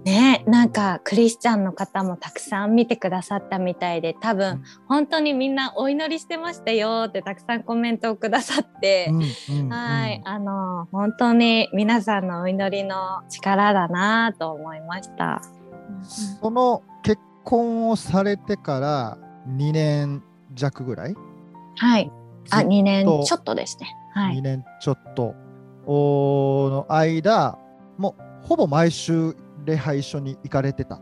[0.05, 9.07] ね、なんかクリスチャンの方もたくさん見てくださったみたいで、多分、うん本当にみんなお祈りしてましたよってたくさんコメントをくださって。
[9.09, 15.41] うんうんはい、あの本当に皆さんのお祈りの力だなと思いました。
[16.41, 20.21] その結婚をされてから2年
[20.53, 21.15] 弱ぐらい、
[21.77, 22.11] はい。
[22.51, 23.95] あ、ずっと2年ちょっとですね。
[24.13, 24.41] はい2。
[24.41, 25.33] 年ちょっと
[25.85, 27.57] おの間
[27.97, 30.99] もうほぼ毎週礼拝一緒に行かれてた？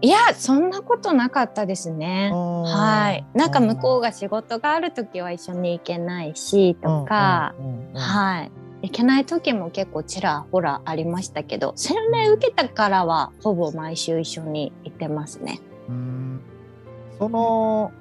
[0.00, 2.30] いやそんなことなかったですね。
[2.32, 7.54] はい、なんか向こうが仕事がある時は一緒に行けないしとか、
[7.94, 8.52] はい。
[8.82, 15.60] 行けない時も結構ちらほらありましたけど洗礼受けたからはほぼ毎週一緒に行ってますね。
[15.88, 16.40] うん。
[17.18, 17.92] その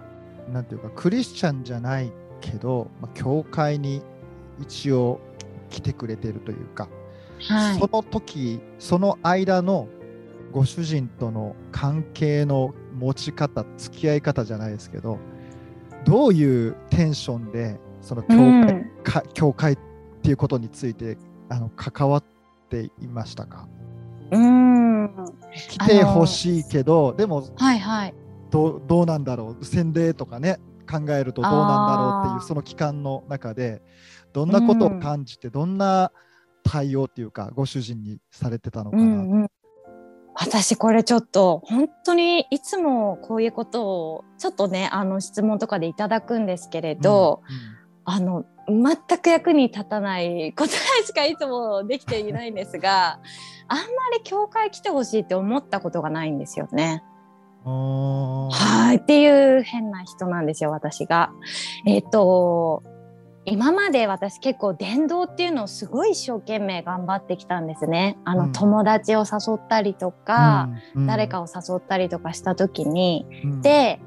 [0.51, 2.11] なんていうかクリスチャンじゃない
[2.41, 4.01] けど、まあ、教会に
[4.59, 5.21] 一応
[5.69, 6.89] 来てくれてるというか、
[7.47, 7.79] はい。
[7.79, 9.87] その時その間の
[10.51, 15.17] ご主人との関係の持ち方付き合い方じゃないですけど
[16.05, 18.91] どういうテンションでその教会,、うん。
[19.03, 19.77] か教会っ
[20.21, 21.17] ていうことについて
[21.49, 22.23] あの関わっ
[22.69, 23.67] ていましたか？
[24.31, 25.09] うん。
[25.53, 28.13] 来てほしいけどでもはいはい。
[28.51, 29.65] どうどうなんだろう？
[29.65, 33.81] 洗礼とかね考えるとどうなんだろうっていうその期間の中で
[34.33, 36.11] どんなことを感じて、どんな
[36.63, 39.47] 対応っていうかご主人にされてたのかな、うんうん、
[40.35, 47.41] 私これちょっと本当にいつもこういうことをちょっとねあの質問とかでいただくんですけれど、
[48.03, 50.65] あの全く役に立たない答
[51.01, 53.19] えしかいつもできていないんですが
[53.67, 53.83] あんま
[54.17, 57.03] り教会来てほしいって思ったことがないんですよね。
[57.65, 61.31] はいっていう変な人なんですよ私が。
[61.85, 62.83] えっ、と
[63.45, 68.17] 今まで私結構伝道っていうのをすごい一生懸命頑張ってきたんですね。
[68.23, 68.51] あの、うん。
[68.53, 71.07] 友達を誘ったりとか、うんうん。
[71.07, 73.61] 誰かを誘ったりとかした時に、うん。
[73.61, 73.99] で、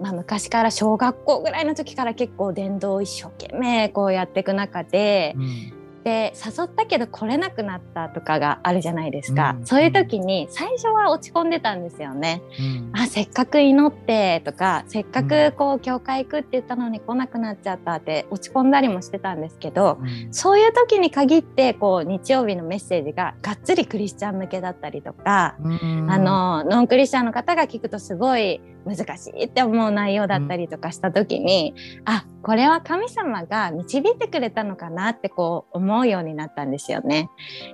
[0.00, 9.66] まあ、昔から小学校ぐらいの時から結構伝道を一生懸命こうやっていく中でう、んで誘ったけど来れなくなったとかがあるじゃないですか、うん。
[9.66, 12.42] そういう時に最初は落ち込んでたんですよね。
[12.60, 12.90] うん。
[12.92, 20.32] あせっかく祈ってとかせっかくこう教会行くって言ったのに来なくなっちゃったって落ち込んだりもしてたんですけど、うん。
[20.32, 26.06] そういう時に限ってこう日曜日のメッセージががっつりクリスチャン向けだったりとか、うん。
[26.10, 37.28] あのノンクリスチャンの方が聞くとすごい難しいって思う内容だったりとかした時に、あこれは神様が導いてくれたのかなってこう思うようになったんですよね。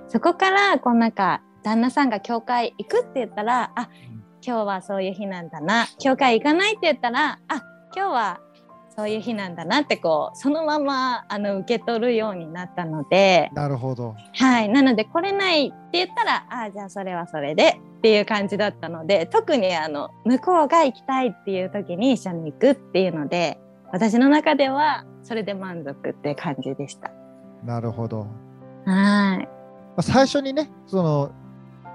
[0.07, 3.89] そこからこうなんか旦那さんが教会行くって言ったらあ
[4.45, 5.87] 今日はそういう日なんだな。
[5.99, 7.63] 教会行かないって言ったらあ
[7.95, 8.39] 今日は
[8.95, 14.15] そういう日なんだなってこうそのままあの受け取るようになったので、なるほど。
[14.33, 23.59] はい、なので来れないって言ったらああじゃあそれはそれでっていう感じだったので特にあの向こうが行きたいっていう時に一緒に行くっていうので
[23.91, 27.11] 私の中ではそれで満足って感じでした。
[27.63, 28.27] なるほど。
[28.85, 29.47] はいま
[29.97, 31.31] あ最初にね、その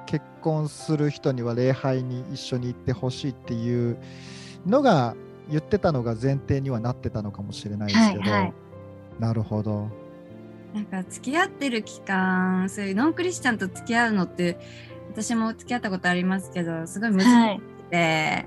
[0.06, 3.98] 結婚する人には礼拝に一緒に行ってほしいっていう
[4.66, 5.14] のが
[5.48, 8.54] 言ってたのが前提にはなってたのかもしれないですけど、はいはい。
[9.18, 9.88] なるほど。
[10.74, 14.58] なんか付き合ってる期間そういうノンクリスチャンと付き合うのって
[15.08, 18.46] 私も付き合ったことありますけどすごい難しはいくて、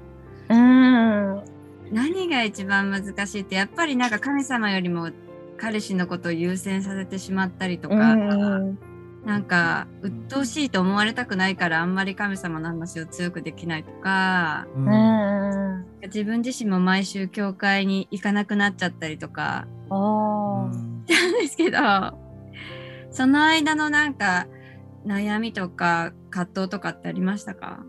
[0.50, 1.44] うん。
[1.92, 5.10] 何が一番難しいってやっぱりなんか神様よりも
[5.58, 8.80] 彼氏のことを優先させてしまったりとか、うん。
[9.26, 14.68] なんか鬱陶しいと思われたくないからあんまり神様の話を強くできないとか。
[14.76, 15.64] うん。
[15.64, 15.69] うん
[16.04, 19.68] 自分自身も毎週教会に行かなくなっちゃったりとか。
[19.90, 20.66] おー。
[20.66, 21.06] うん。
[21.10, 21.80] なんですけど
[23.12, 24.48] その間のなんか
[25.06, 27.84] 悩みとか葛藤とかってありましたか？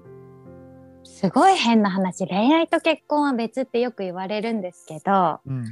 [1.04, 2.26] すごい変な話。
[2.26, 5.64] 恋愛と結婚は別ってよく言われるんですけどうん。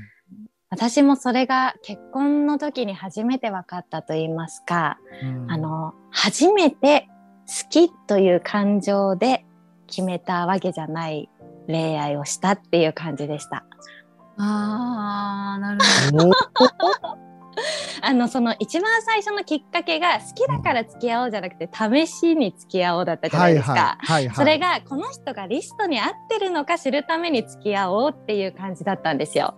[0.70, 5.50] 私もそれが結婚の時に初めて分かったと言いますか、うん。
[5.50, 7.08] あの初めて
[7.46, 9.46] 好きという感情で
[9.86, 11.30] 決めたわけじゃない
[11.68, 13.64] 恋愛をしたっていう感じでした。
[14.38, 15.78] あーなる
[16.12, 16.32] ほお
[18.02, 23.98] あのその一番最初のきっかけが好きだから付き合おうじゃなくて試しに付き合おうだったじゃなはいいですか。
[24.34, 29.54] それがこの人がリストに合ってるのか知るために付き合おうっていう感じだったんですよ。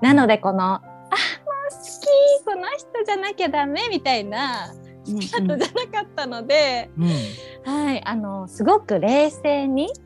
[0.00, 4.68] なのでこの「あもう好きこの人じゃなきゃダメ」みたいな
[5.06, 5.22] ど。
[5.22, 7.08] スタートじゃなかったので、うん
[7.64, 10.05] はいあのすごく冷静にうん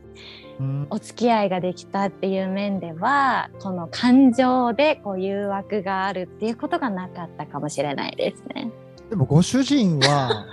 [0.90, 8.70] お付き合いができたっていう面ではこの感情でこう誘惑があるっていうことがなかったかもしれないですね。
[9.08, 10.46] でもご主人は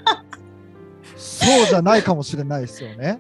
[1.15, 3.19] そうじゃないかもしれないですよね。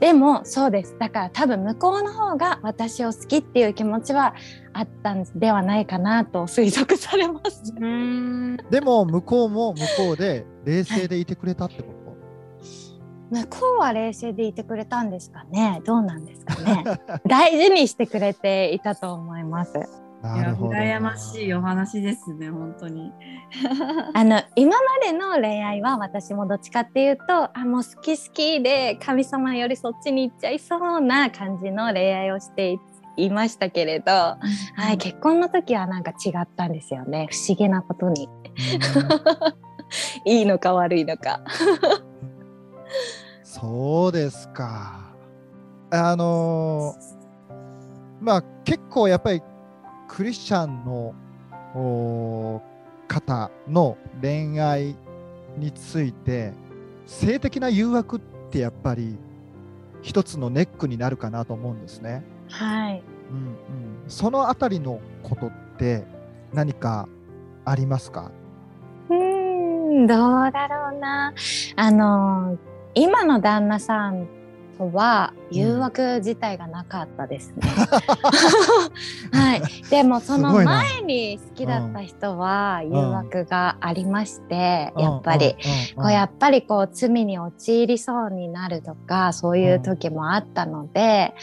[0.00, 4.34] でもそうですだから多分向こうの方が私を好きっていう気持ちは
[4.72, 7.74] あったんではないかなと推測されます。
[8.70, 11.97] でも向こうも向こうで冷静でいてくれたってこと、
[13.30, 16.84] 向こうは冷静でいてくれたんですかねどうなんですかね
[17.26, 19.72] 大事にしてくれていたと思います。
[20.22, 20.72] なるほど。
[20.72, 23.12] 羨ましいお話ですね、本当に。
[24.14, 32.78] あの今までの恋愛は私もどっちかっていうとあもう好き好きで神様よりそっちに行っちゃいそうな感じの恋愛をしてい
[33.16, 34.38] いましたけれど、は
[34.92, 38.28] い、結婚の時はなんか違ったんですよね不思議なことに
[40.24, 41.40] いいのか悪いのか。
[43.60, 45.00] そうですか。
[45.90, 47.18] あのー
[48.20, 49.42] まあ結構やっぱり
[50.08, 51.14] クリスチャンの
[51.74, 52.60] お
[53.06, 54.96] 方の恋愛
[55.56, 56.52] について
[57.06, 59.16] 性的な誘惑ってやっぱり
[60.02, 62.24] 一つのネックになるかなと思うんですね。
[62.50, 63.54] はいうんうん、
[64.08, 66.04] そのあたりのことって
[66.52, 67.08] 何か
[67.64, 68.30] ありますか？
[69.10, 71.32] うーんどうだろうな
[71.76, 72.58] あの
[72.94, 74.28] 今の旦那さん
[74.78, 77.68] とは誘惑自体がなかったですね。
[79.32, 85.56] はい、でもその前に好きだった人は誘惑がありまして、やっぱり。
[85.96, 91.34] こうやっぱりこう罪に陥りそうになるとかそういう時もあったので、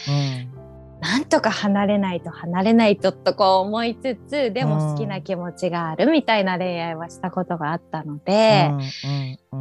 [1.06, 8.70] なんとか離れないと離れないととこう思いつつでも好きな気持ちがあるみたいな恋愛はしたことがあったので、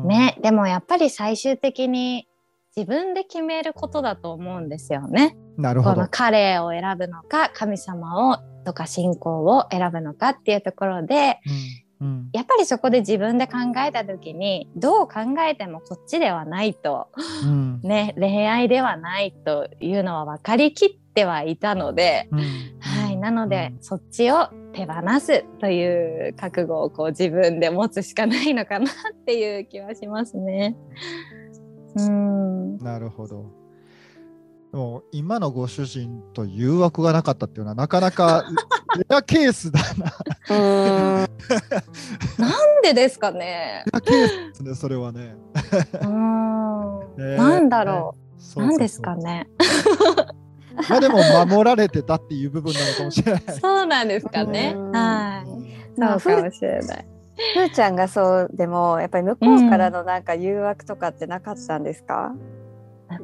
[0.07, 2.27] ねでもやっぱり最終的に
[2.75, 5.37] 自分で決めることだと思うんですよね。
[5.57, 5.95] なるほど。
[5.95, 6.07] この。
[6.09, 11.39] 彼を選ぶのか神様をとか信仰を選ぶのかっていうところで
[12.01, 12.07] うん。
[12.07, 12.29] うん。
[12.33, 17.09] やっぱりそこで自分で考えた時にどう考えてもこっちではないと。
[17.43, 17.81] うん。
[17.83, 22.39] ね恋愛ではないというのは分かりきってはいたので、うん
[22.79, 28.93] はい、なので、そっちを手放すという覚悟をこう自分で持つしかないのかなっ
[29.25, 30.75] ていう気はしますね。
[31.95, 33.45] うんなるほど。
[34.71, 38.43] でも今のご主人と誘惑がなかったっていうのはなかなか
[39.09, 41.27] レアケースだな。
[42.37, 43.83] なんでですかね。
[43.85, 45.35] レアケースですね、それはね。
[46.01, 48.15] うん ねなんだろ
[48.57, 49.47] うなんですかね。
[50.89, 53.41] まあでも守られてたっていう部分なのかもしれない。
[53.59, 54.91] そうなんですかねうん。
[54.91, 55.99] はい。
[55.99, 57.07] まあそうかもしれない。
[57.53, 62.33] ふーちゃんがそうでもやっぱり向こうからのなんか誘惑とかってなかったんですか、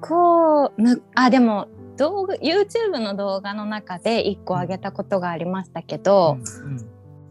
[0.02, 6.38] こうむあでも動画 YouTube の動画の中で1個上げたことがありましたけど、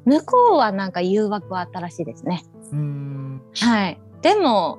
[0.06, 2.44] 向こうはなんか誘惑はあったらしいですね。
[2.72, 4.00] うんうんはい。
[4.22, 4.78] でも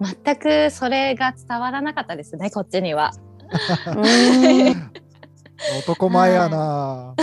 [0.00, 3.12] 全くそれが伝わらなかったですねこっちには。
[5.78, 7.14] 男前やな。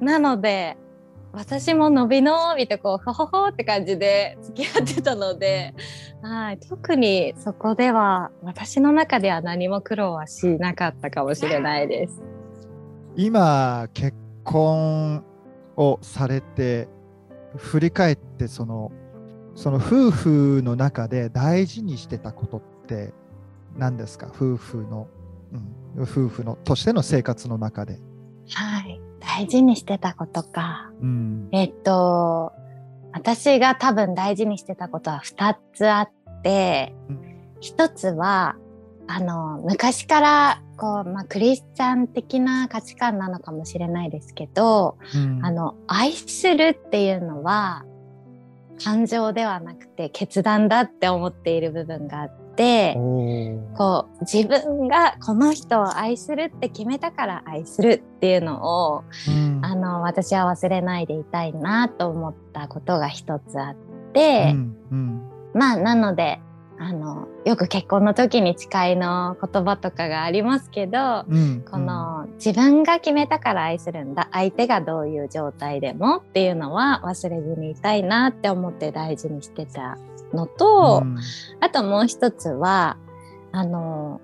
[0.00, 0.76] なので
[1.32, 5.74] 私も伸び伸びとこうほほほって感じで付き合ってたので、
[6.22, 12.22] はい、特にそこでは私の中では何も苦労はしなかったかもしれないです。
[13.16, 15.24] 今結婚
[15.76, 16.88] をされて
[17.56, 18.90] 振り返ってその
[19.54, 23.12] その夫婦の中で大事にしてたことって
[23.78, 24.28] 何ですか？
[24.34, 25.08] 夫婦の、
[25.96, 27.98] うん、夫婦のとしての生活の中で。
[28.48, 30.90] はい、大事にしてたことか。
[31.00, 31.48] うん。
[31.52, 32.52] えっと
[33.12, 37.20] 私が多分大事にしてたことは2つあって、うん。
[37.60, 38.56] 1つは
[39.08, 45.44] あの昔からこう、まあ、クリスチャン的な価値観なのかもしれないですけど、うん。
[45.44, 47.84] あの愛するっていうのは
[48.84, 52.94] 感情ではなくて決断だって思っている部分があって
[53.76, 59.60] こう自分がこの人を愛するって決めたから愛するっていうのをうん。
[59.62, 63.76] あの私は忘れないでいたいなと思ったことが一つあっ
[64.12, 65.30] て、うんうん。
[65.54, 66.40] まあなので
[66.78, 74.28] あのよく結婚の時に誓いの言葉とかがありますけど、うんこの自分が決めたから愛するんだ。
[74.32, 79.96] 相手がどういう状態でもっていうのは忘れずにいたいなって思って大事にしてた
[80.34, 81.18] のと、うん。
[81.60, 82.96] あともう一つは
[83.56, 84.20] あの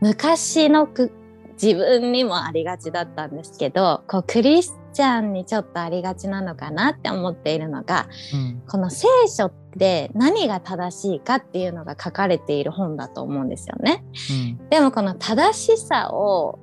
[0.00, 1.12] 昔のく
[1.52, 14.02] 自分にもありがちだったんですけどこうクリスチャンにちょっとありがちなのかなって思っているのがうんこの聖書って何が正しいかっていうのが書かれている本だと思うんですよね。
[14.30, 16.58] うんでもこの正しさを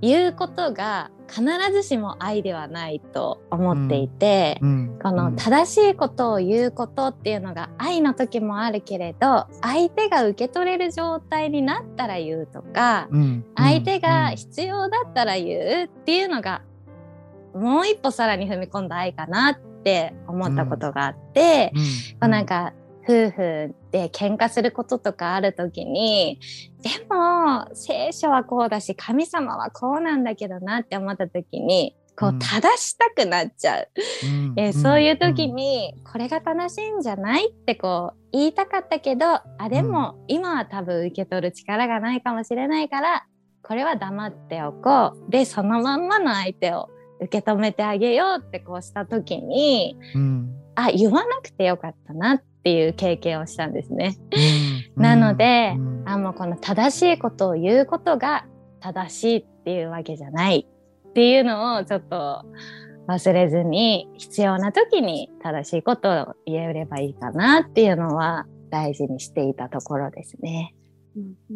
[0.00, 4.98] 言うことが必ずしも愛ではないと思っていて、うん。
[5.02, 13.44] この正しいことを言うことっていうのが愛の時もあるけれど相手が受け取れる状態になったら言うとか、うん。
[13.56, 16.62] 相手が必要だったら言うっていうのが
[17.54, 21.82] もう一歩さらに踏み込んだ愛かなって思ったことがあって、うん。
[21.82, 21.86] こ
[22.22, 22.72] うなんか
[23.08, 26.38] 夫婦で喧嘩することとかある時に
[26.82, 33.88] でも聖書はこうだし神様はこうなんだけどなって思った時にこううん正したくなっちゃう、
[34.24, 34.54] うん。
[34.56, 43.26] えーそういう時にこれが正しいんじゃないってこう言いたかったけどあでも今は多分受け取る力がないかもしれないから
[43.62, 45.30] これは黙っておこう。
[45.30, 46.90] でそのまんまの相手を
[47.20, 50.54] 受け止めてあげようってこうした時にうん。
[50.74, 54.16] あ言わなくてよかったなっていう経験をしたんですね。
[54.96, 55.02] うん。
[55.02, 56.02] なのでうん。
[56.06, 58.46] あもうこの正しいことを言うことが
[58.80, 60.66] 正しいっていうわけじゃない
[61.08, 62.44] っていうのをちょっと
[63.08, 70.74] 忘れずに必要な時に正しいことを言えればいいかなっていうのは大事にしていたところですね。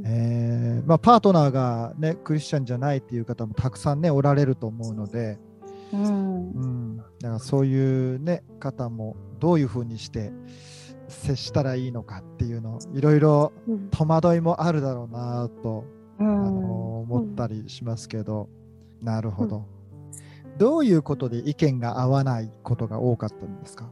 [0.05, 5.39] えーまあ、パートナーが、ね、クリスチャンじゃないっていう方もたくさん、ね、おられると思うので、
[5.93, 6.51] うん。
[6.53, 10.33] うん、だからそういう、ね、方もどういうふうにして
[11.13, 13.89] 接したらいいのかっていうのいろいろうん。
[13.91, 15.85] 戸惑いもあるだろうなと、
[16.19, 18.49] うあんの思ったりしますけど、
[19.01, 19.65] なるほど、
[20.59, 23.87] どういうことで意見が合わないことが多かったんですか？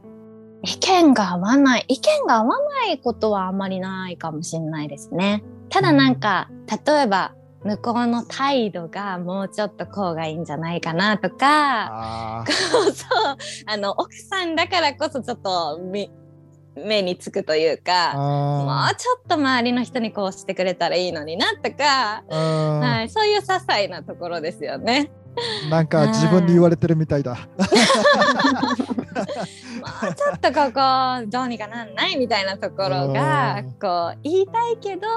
[0.63, 1.85] 意見が合わない。
[1.87, 5.43] 意見が合わないことはあんまりないかもしれないですね。
[5.69, 6.49] ただなんか
[6.85, 11.35] 例えば向こうの態度がもうちょっとこうがいいんじゃないかなとか
[12.41, 16.11] あ そうそうあの奥さんだからこそちょっとみ
[16.75, 25.11] 目につくというかもあうちょっと周りの人にこうしてくれたらいいのになとか、ーはい、そういう些細なところですよね。
[25.69, 27.35] なんか自分に言われてるみたいだ。
[27.35, 27.37] も
[30.09, 33.71] うちょっとここどうにかなんないみたいなところがうん。
[33.73, 35.07] こう言いたいけど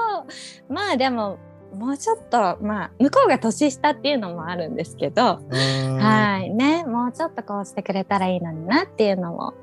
[0.69, 1.37] まあでも
[1.73, 5.97] もうちょっとまあ向こうが年下っていうのもあるんですけど、うん。
[5.97, 9.53] はいねもうちょっとこうしてくれたらいいのになっていうのも、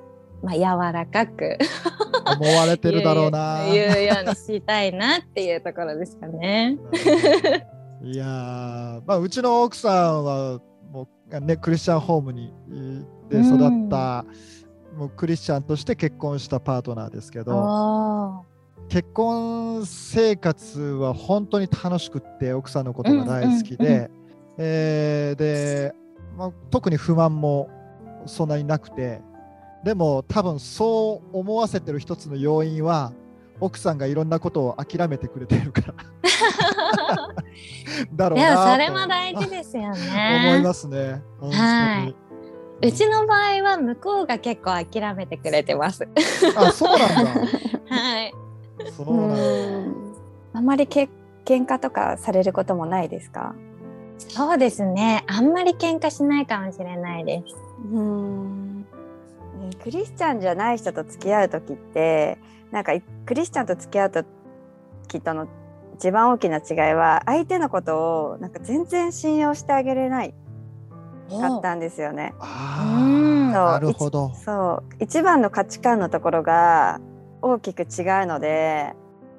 [0.42, 1.58] まあ、柔らかく。
[2.40, 3.64] 思われてるだろうな。
[3.72, 6.78] 言うようにしたいなっていうところですかね。
[8.02, 14.24] いやー、まあ、うちの奥さんはもう、ね、クリスチャンホームにえーで育った、
[14.96, 18.44] もうクリスチャンとして結婚したパートナーですけど
[18.88, 24.10] 結婚生活は本当に楽しくって奥さんのことが大好きで、うんうんう
[24.58, 25.94] えーで、
[26.36, 27.70] まあ、特に不満も
[28.26, 29.22] そんなになくて
[29.84, 33.12] でも多分そう思わせてる一つの要因は
[33.60, 35.94] 奥さんがいろんなことを諦めてくれてるから
[38.14, 40.60] だろうでもなとそれも大事ですよ思いね。
[40.64, 41.22] ますね。
[41.40, 42.14] はい。
[42.88, 46.08] うちの場合は向こうが結構諦めてくれてます。
[46.56, 47.30] あそうなんだ。
[47.94, 48.34] はい。
[48.96, 49.42] そうなんだ。
[49.42, 50.12] うん
[50.54, 51.08] あまりけ
[51.44, 53.54] 喧嘩とかされることもないですか？
[54.18, 55.24] そうですね。
[55.28, 57.54] あんまり喧嘩しないかもしれないです。
[57.92, 58.86] うん
[59.82, 62.38] クリスチャンじゃない人と付き合う時って
[62.70, 65.48] なんかいクリスチャンと付き合う時との
[65.94, 70.34] 一番大きな違いは相手のことをなんか全然信用してあげれない
[71.30, 72.34] かったんですよね。
[72.40, 74.32] なるほど。
[74.34, 77.00] そう一番の価値観のところが
[77.42, 77.86] 大きく違う
[78.26, 78.94] ので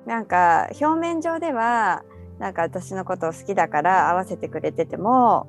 [0.05, 2.03] なんか表面上では
[2.39, 5.47] なんか私のことを好きだから合わせてくれてても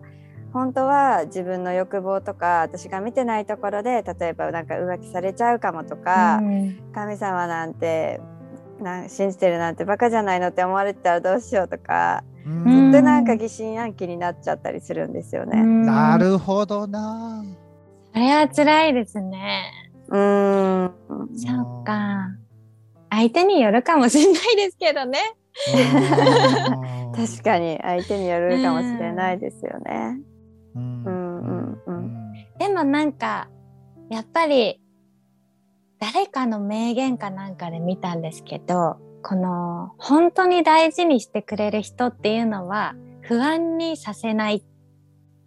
[0.55, 8.21] 本当は自分の欲望とか私が見てないところで例えばなんか浮気されちゃうかもとか、うん神様なんて
[8.81, 15.61] な信じてるなんてバカじゃないのって思われてたらどうしようとかうんずっとなんか疑心暗鬼になっちゃったりするんですよね。
[15.61, 17.45] なるほどな。
[18.13, 19.73] それは辛いですね。
[20.09, 20.93] うーん
[21.37, 22.29] そうか。
[23.11, 25.19] 相手によるかもしれないですけどね。
[25.75, 30.21] うん 確かに相手によるかもしれないですよね。
[30.75, 31.95] うんうんうん。
[31.99, 32.25] うん
[32.59, 33.49] でもなんか
[34.11, 34.81] やっぱり
[35.99, 44.67] 誰かの名言かなんかで見たんですけどこの本当に大事にしてくれる人っていうのは不安にさせないって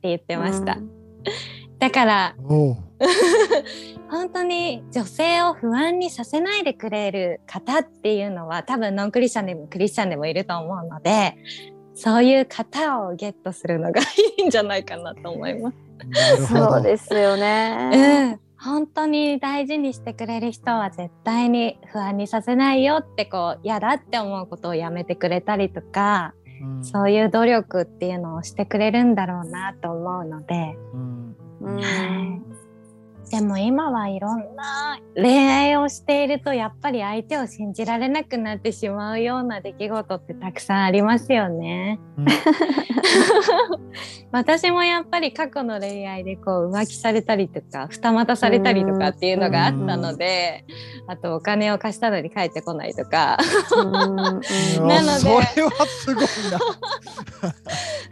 [0.03, 0.89] 言ってました、うん。
[1.79, 2.35] だから
[4.09, 11.35] 本当に女性を不安にさせないでくれる方っていうのは多分ノンクリスチャンでもクリスチャンでもいると思うので
[11.97, 14.05] そういう方をゲットするのがい
[14.43, 16.45] いんじゃないかなと思います。
[16.45, 17.91] そうですよね。
[17.91, 26.85] うん、本当に大事にしてくれる人は絶対に不安にさせないよってこう嫌だって思うことをやめてくれたりとか、うん。
[26.85, 31.75] そういう努力っていうのをしてくれるんだろうなと思うので、うんうん。
[31.77, 32.56] はい
[33.29, 41.99] でも今はいろんな恋愛をしているとやっぱり相手を信じられなくなってしまうような出来事ってたくさんありますよね。
[42.17, 42.25] うん
[44.31, 50.65] 私もやっぱり過去の恋愛でこう浮気されたりとか二股されたりとかっていうのがあったので
[51.07, 53.37] あとお金を貸したのに返ってこないとか
[53.75, 56.59] なのでそれはすごいな。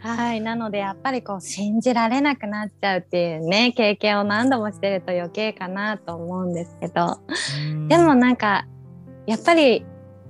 [0.00, 7.18] はいなのでやっぱりこう信じられなくなっちゃうっていうね経験を何度もしてると余計かなと思うんですけど。
[7.88, 8.66] でもなんか
[9.26, 9.86] やっぱり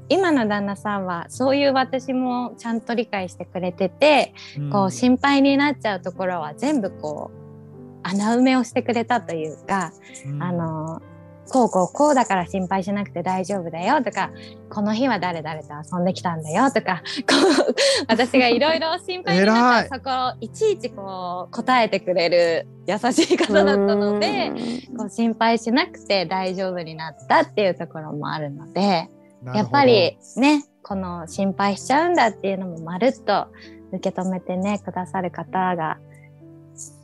[0.08, 9.92] 今の旦那さんはそういう私もちゃんと理解してくれてて、うん、こう心配になっちゃうところは全部こう穴埋めをしてくれたというか、
[10.26, 10.42] うん。
[10.42, 11.02] あの
[11.50, 14.30] こうこうこうだから心配しなくて大丈夫だよとか
[14.70, 17.34] この日は誰々と遊んできたんだよとかこ
[17.68, 17.74] う
[18.08, 24.50] 私がいろいろ心配になったらそこをいちいちこう答えてくれる優しい方だったので
[24.96, 29.08] こう心配しなくて大丈夫になったっていうところもあるので。
[29.54, 33.46] やっぱりねこの心配しちゃうんだっていうのもまるっと
[33.92, 35.98] 受け止めてねくださる方が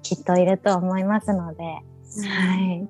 [0.02, 1.80] きっといると思いますので、は
[2.58, 2.88] い、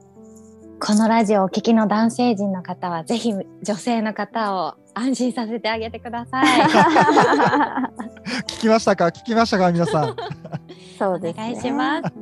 [0.84, 6.46] このラジオをお聞きの男性陣の方はぜひ女性の方を安心させてあげてください。
[8.48, 9.06] 聞きましたか？
[9.06, 9.70] 聞きましたか？
[9.70, 10.16] 皆さん。
[10.98, 11.42] そうですね。
[11.44, 12.12] お願いします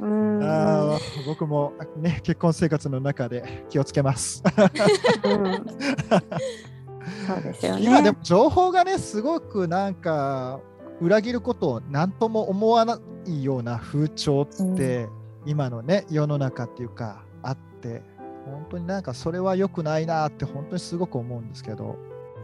[0.00, 4.42] うんあー僕もね結婚生活の中で気をつけます。
[5.24, 5.66] うん
[7.26, 8.10] そうですよ今でね。
[8.12, 10.60] も情報がねすごくなんか
[11.00, 15.08] 裏切ることを何とも思わないような風潮って、
[15.44, 17.31] 今のね世の中っていうかあ
[17.88, 18.02] って
[18.46, 21.96] 本当になんかそれは良くないなって本当にすごく思うんですけど。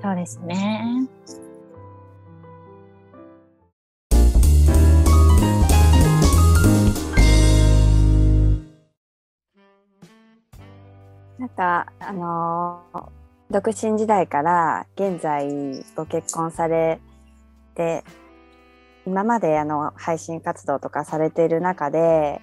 [0.03, 1.09] そうですね。
[11.39, 13.19] なんかあのー
[13.51, 15.49] 独身時代から現在
[15.97, 17.01] ご結婚され
[17.75, 18.05] て
[19.07, 22.43] 今まであの配信活動とかされている中で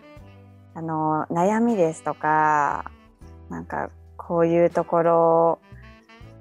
[0.75, 2.91] あの悩みですとか
[3.49, 5.59] なんかこういうところ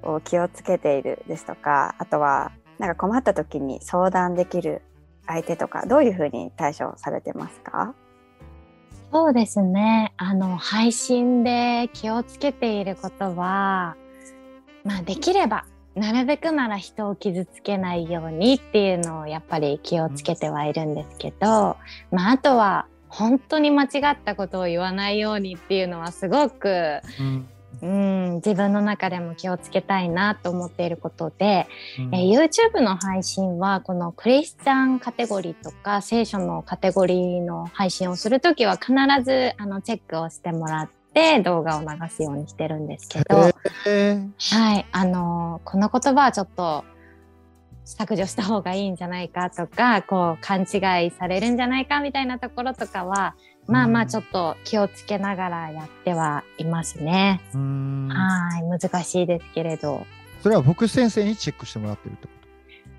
[0.03, 4.81] を気をつけているですとかあとはなんか困った時に相談できる
[5.25, 7.95] 相手とかどういうふうに対処されてますか？
[9.11, 10.13] そうですね。
[10.17, 13.95] あの配信で気をつけていることは、
[14.83, 15.65] まあできれば
[15.95, 21.77] なるべくなら人を傷つけないようにっていうのをやっぱり気をつけてはいるんですけど、
[22.11, 27.47] まああとは本当に間違ったことを言わないようにっていうのはすごく、うん。
[27.81, 31.67] うん、自分の中でも気をつけたいなと思っていることで、
[31.99, 32.15] うん。
[32.15, 38.93] えー YouTube の配信はこのクリスチャンカテゴリーとか聖書のカテゴリーの配信をするときは必
[39.23, 46.85] ずあのチェックをしてもらって動画を流すようにしてるんですけど、はい、あのーこの言葉はちょっと
[47.85, 53.35] 削除した方がいいんじゃないかとかこう勘違いされるんじゃないかみたいなところとかは
[53.67, 57.41] まあまあちょっと気をつけながらやってはいますね。
[57.53, 60.05] うんはい難しいですけれど。
[60.41, 62.33] それは僕先生にチェックしてもらってるってこ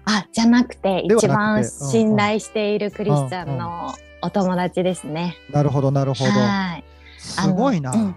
[0.06, 5.36] あ、じゃなくて、一番信頼しているクリスチャンのお友達ですね。
[5.48, 6.30] となるほどなるほど。
[6.30, 6.84] はい。
[7.18, 8.14] すごいな。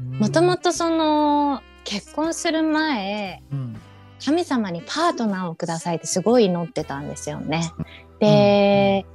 [0.00, 3.76] もともとその、結婚する前、うん
[4.24, 7.72] 神様にパートナーをくださいってすごい祈ってたんですよね。
[8.18, 9.06] で、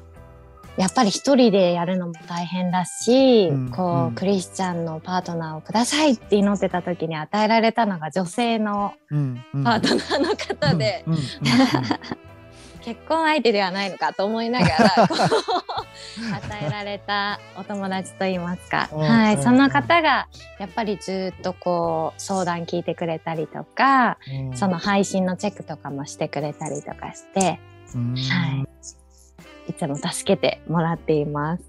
[0.77, 3.71] やっぱり一人でやるのも大変だし、うん。
[3.71, 4.15] こう、うん。
[4.15, 11.05] クリスチャンのパートナーをくださいって祈ってた時に与えられたのが女性のパートナーの方で、
[12.81, 19.43] 結婚相手ではないのかと思いながら 与えられたお友達といいますか、うんはい、うん。
[19.43, 20.27] その方が
[20.59, 24.57] やっぱりずっとこう相談聞いてくれたりとか、うん。
[24.57, 27.59] その配信のチェックとかもしてくれたりとかして、
[27.95, 28.15] うん。
[28.15, 28.65] は
[29.67, 31.63] い、いつも助けてもらっています。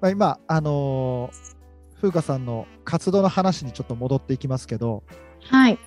[0.00, 1.54] まあ、今、あのー
[2.04, 5.04] 風花さんの活動の話にちょっと戻っていきますけど、
[5.40, 5.78] はい、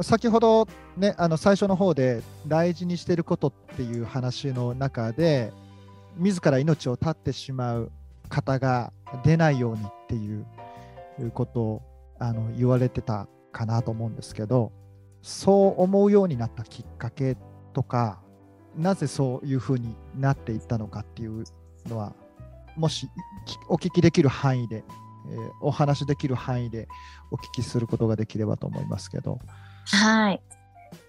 [0.00, 5.52] 先ほど、ね、あの最初の方で大事にしていることっていう話の中で
[6.16, 7.90] 自ら命を絶ってしまう
[8.28, 8.92] 方が
[9.24, 10.44] 出ないようにっていう
[11.32, 11.82] ことを
[12.20, 14.72] あの言われてたかなと思うんですけど
[15.22, 17.36] そう思うようになったきっかけ
[17.72, 18.20] とか
[18.76, 21.44] なぜそういうふうになっていったのかっていう
[21.88, 22.14] のは
[22.76, 23.08] もし
[23.68, 26.88] お聞きできる範囲で、えーお話しできる範囲で
[27.30, 29.40] お聞きすることができればと思いますけど。
[29.90, 30.40] はい。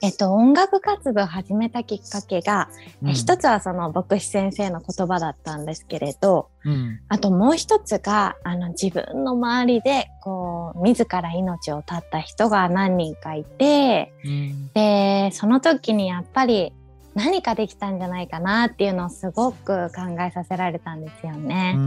[0.02, 2.70] えっと、音楽活動を始めたきっかけが、
[3.04, 16.74] うん一つはその牧師先生の言葉だったんですけれどうんあともう一つがあの自分の周りでこう自ら命を絶った人が何人かいてうんでその時にやっぱり
[17.16, 21.78] 何かできたんじゃないかなっていうのをすごく考えさせられたんですよね。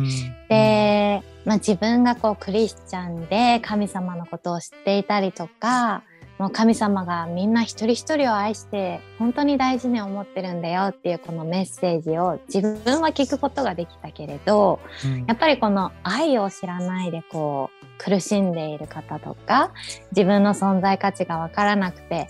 [0.49, 6.03] で、まあ、自分がこうクリスチャンで神様のことを知っていたりとか
[6.43, 15.25] もう神様がみんな一人一人を愛して本当に大事に思ってるんだよっていうこのメッセージを自分は聞くことができたけれどうん。
[15.27, 19.73] やっぱりこの愛を知らないでこう苦しんでいる方とか
[20.11, 22.29] 自分の存在価値が分からなくて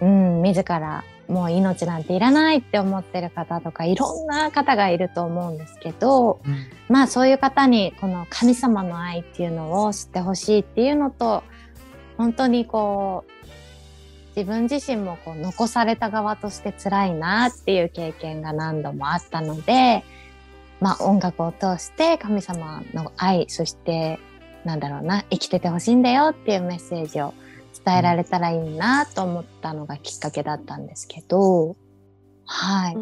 [0.00, 6.66] うん自らもう命なんていらないって思ってる方とかいろんな方がいると思うんですけどうん。
[6.88, 11.44] まあそういう方にこの神様の愛っていうのを知ってほしいっていうのと
[12.20, 13.48] 本当にこう
[14.36, 20.04] 自分自身もこう残された側として辛いなっていう経験が何度もあったので、
[20.80, 24.20] まあ、音楽を通して神様の愛そして
[24.66, 27.32] なんだろうな生きててほしいんだよっていうメッセージを
[27.86, 31.74] 伝えられたらいいなと思ったのがきっかけだったんですけど
[32.44, 32.96] はい、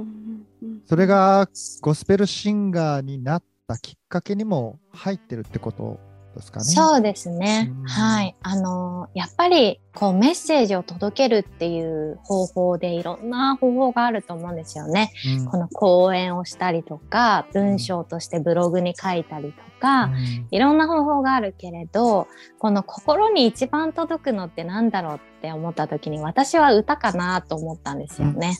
[0.86, 1.48] それが
[1.80, 5.98] ゴスペルシンガーになったきっかけにも入ってるってこと
[6.34, 6.64] ですかね。
[6.64, 7.86] そうですねうん。
[7.86, 8.36] はい。
[8.42, 15.12] あのやっぱりこうメッセージを届けるっていう方法でいろんな方法があると思うんですよね。
[15.40, 22.26] うんこの講演をしたりとか、文章としてブログに書いたりとか、うんいろんな方法があるけれど、
[22.58, 28.58] この心に一番届くのってなんだろうって思った時に私は歌かなと思ったんですよね。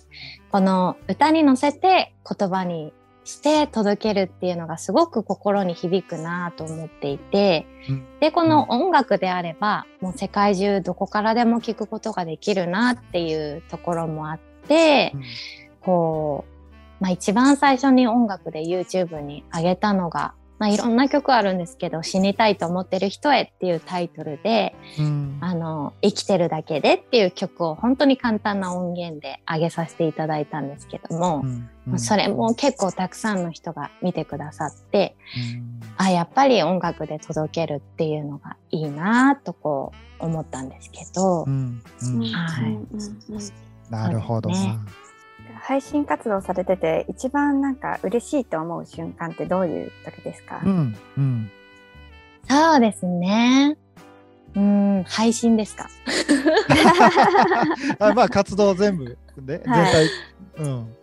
[0.51, 2.93] この歌に乗せて言葉に
[3.29, 8.07] して届けるっていうのがすごく心に響くなと思っていて、うん。
[8.21, 15.23] でこの音楽であればもう世界中どこからでも聴くことができるなっていうところもあって、うん。
[15.83, 25.39] こう、まあ、一番最初に音楽で YouTube に上げたのが、まあ、いろんな曲あるんですけど「死にたいと思ってる人へ」っていうタイトルでうん。
[25.41, 31.71] あの生きてるだけでっていう曲を本当に簡単な音源で上げさせていただいたんですけども、うん。
[31.87, 35.81] まあそれも結構たくさんの人が見てくださってうん。
[35.97, 41.83] あやっぱり音楽で届けるっていうのがいいなとこう思ったんですけど、うん。
[42.03, 42.23] うん。
[42.33, 42.79] はい。
[43.91, 44.51] なるほど
[45.63, 51.51] 配信活動されてて一番なんか嬉しいと思う瞬間ってどういう時ですか、うんうん。
[52.49, 53.77] そうですね。
[54.57, 55.89] うん配信ですか？
[58.01, 59.93] あまあ活動全部で、はい。
[59.93, 60.11] 全体、
[60.65, 60.95] うん。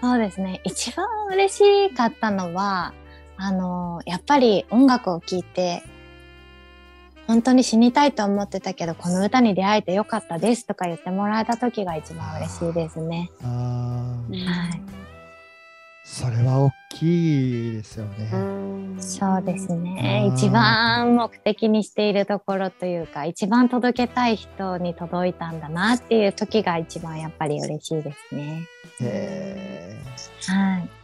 [0.00, 0.60] そうですね。
[0.64, 2.92] 一番嬉しかったのは
[3.36, 5.82] あのやっぱり音楽を聴いて
[7.26, 13.30] 本当に死にたいと思ってたけどこの歌に出会えてよかったですとか言ってもらえた時が一番嬉しいですね。
[13.40, 15.04] はい
[16.06, 18.30] それは大きいですよね。
[19.00, 28.66] そうですあねー一番目的にしているところというか一番届けたい人に届いたんだなっていう時が一番やっぱり嬉しいですね。
[29.00, 29.96] へ
[30.46, 31.03] はい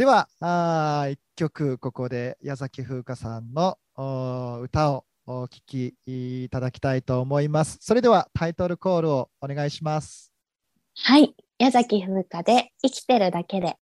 [0.00, 3.76] ではあー一曲ここで矢崎風花さんの
[4.62, 7.76] 歌をお聴きいただきたいと思います。
[7.82, 10.32] それではタイトルコールをお願いします。
[11.02, 13.76] はい矢崎風花で生きてるだけで「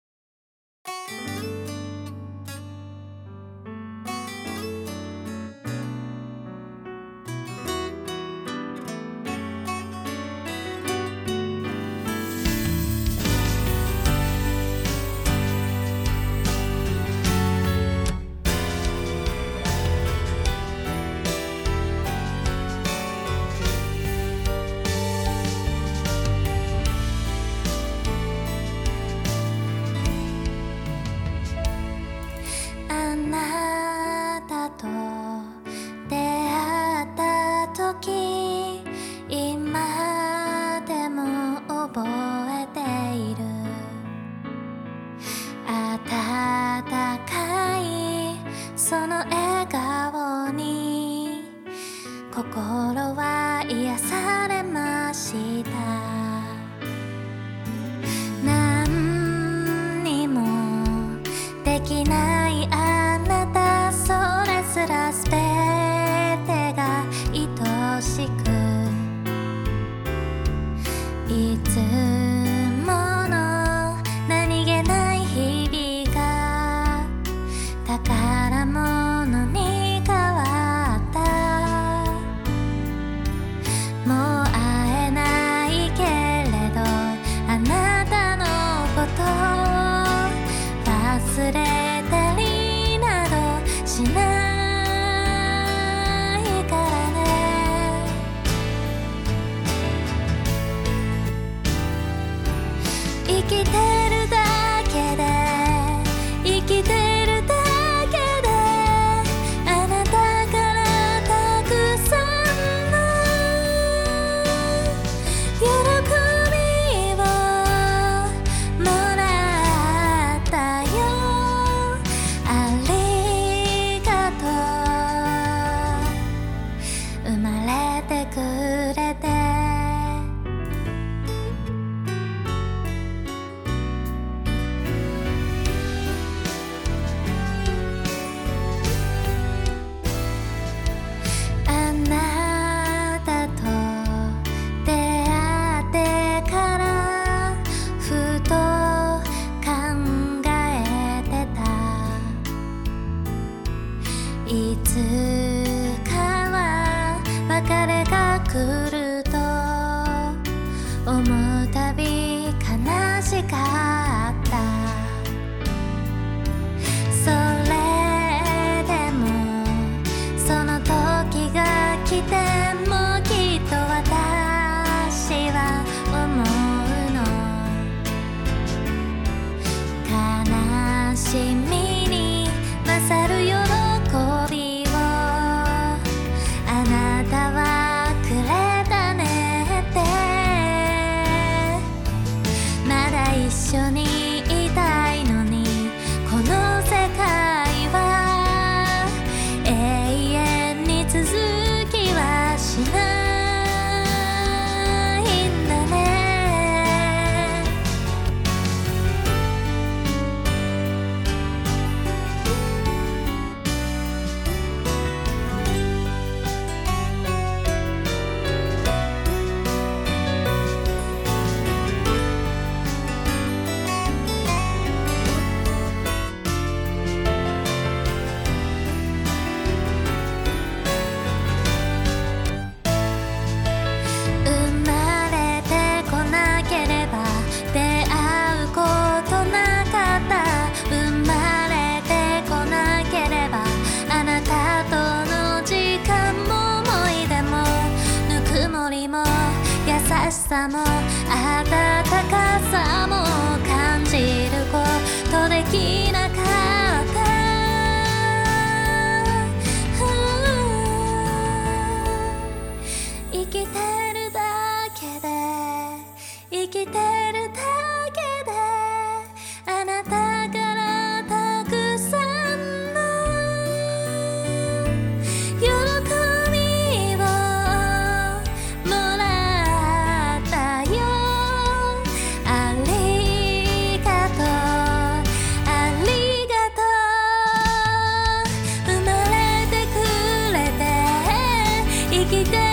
[292.30, 292.69] きて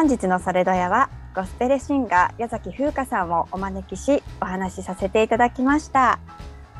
[0.00, 6.18] 本日のそれどやはゴスペルシンガー矢崎風花さんをお招きしお話しさせていただきました。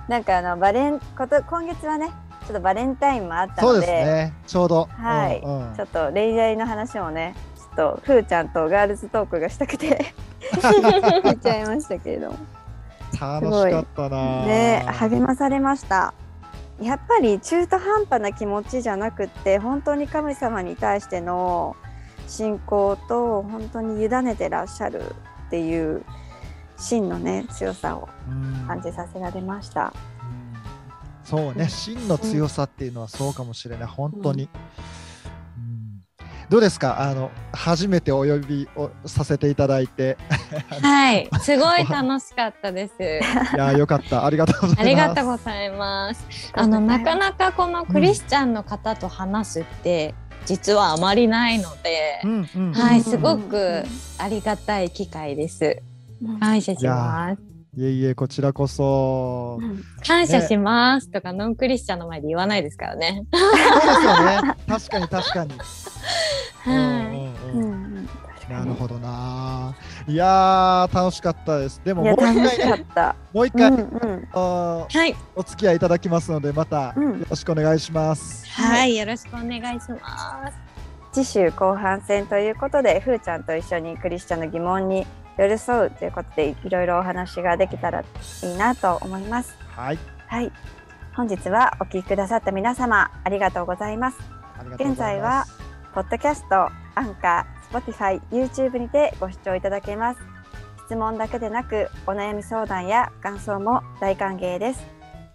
[0.08, 4.32] なんかあのバレンこと今月はねちょっとバレンタインもあったそうのでね。
[4.46, 4.86] ちょうど。
[4.86, 5.42] はい。
[5.44, 5.76] うんうん。
[5.76, 10.14] ちょっと恋愛の話もねちょっとふーちゃんとガールズトークがしたくて。
[11.22, 12.30] 言っちゃいましたけれど。
[12.30, 12.36] も
[13.20, 14.46] 楽しかったな。
[14.46, 16.14] ね励まされました。
[16.80, 21.76] やっぱり中途半端な気持ちじゃなくって本当に神様に対しての
[22.30, 25.02] 信仰と本当に委ねてらっしゃる
[25.48, 26.04] っていう
[26.76, 28.66] 真のね強さをうん。
[28.66, 29.92] 感じさせられました。
[31.24, 34.48] そうね、真の強さっていうのはそうかもしれない、本当に。
[35.56, 36.02] うん。
[36.48, 37.00] どうですか？
[37.00, 40.16] あの初めてお呼びをさせていただいて。
[40.82, 42.94] はい、 すごい楽しかったです。
[43.54, 44.24] いやよかった。
[44.24, 44.80] ありがとうございます。
[44.80, 46.26] ありがとうございます。
[46.54, 50.14] あのなかなかこのクリスチャンの方と話すって
[50.50, 52.72] 実はあまりないのでう、んうん。
[52.72, 53.84] はい、すごく
[54.18, 55.80] ありがたい機会です。
[56.40, 57.42] 感謝します。
[57.76, 59.60] いえいえこちらこそ。
[59.62, 59.80] うん。
[60.04, 61.08] 感謝します。
[61.08, 63.24] とかノンクリスチャンの前で言わないですからね。
[63.32, 64.56] そうですよね。
[64.66, 65.52] 確かに確かに、
[66.66, 67.12] は
[68.26, 68.29] い。
[68.50, 69.74] うんうんううんんうんなるほどな
[70.06, 72.86] いやー楽しかったですでももう一回ね。
[73.32, 80.70] もう一回、うんうんはい、お付き合いいただきますのでまたうんよろしくお願いします、はい、よろしくお願いします。
[81.12, 88.04] 次週後半戦ということでふーちゃんと一緒にクリスチャンの疑問に寄り添うということでいろいろお話ができたらい
[88.42, 89.56] いなと思います。
[89.74, 90.52] はいはい。
[91.16, 94.18] 本日はお聞きくださった皆様ありがとうございます。
[94.58, 95.58] ありがとうご現在はす
[95.92, 100.20] ポッドキャスト、アンカー、Spotify、YouTube にてご視聴いただけます。
[100.86, 104.84] 質問だけでなくお悩み相談や感想も大歓迎です。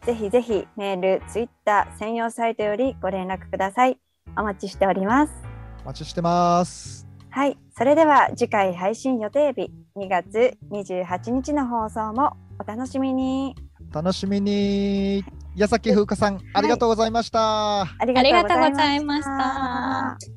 [0.05, 3.97] ぜひぜひメール、Twitter 専用サイトよりご連絡ください。
[4.37, 5.33] お待ちしております。
[5.83, 13.55] お待ちしてますはい、それでは次回配信予定日2月28日の放送もお楽しみに。
[13.93, 15.23] 楽しみに
[15.55, 20.34] 矢崎風花さん、ありがとうございましたありありがとうございいました。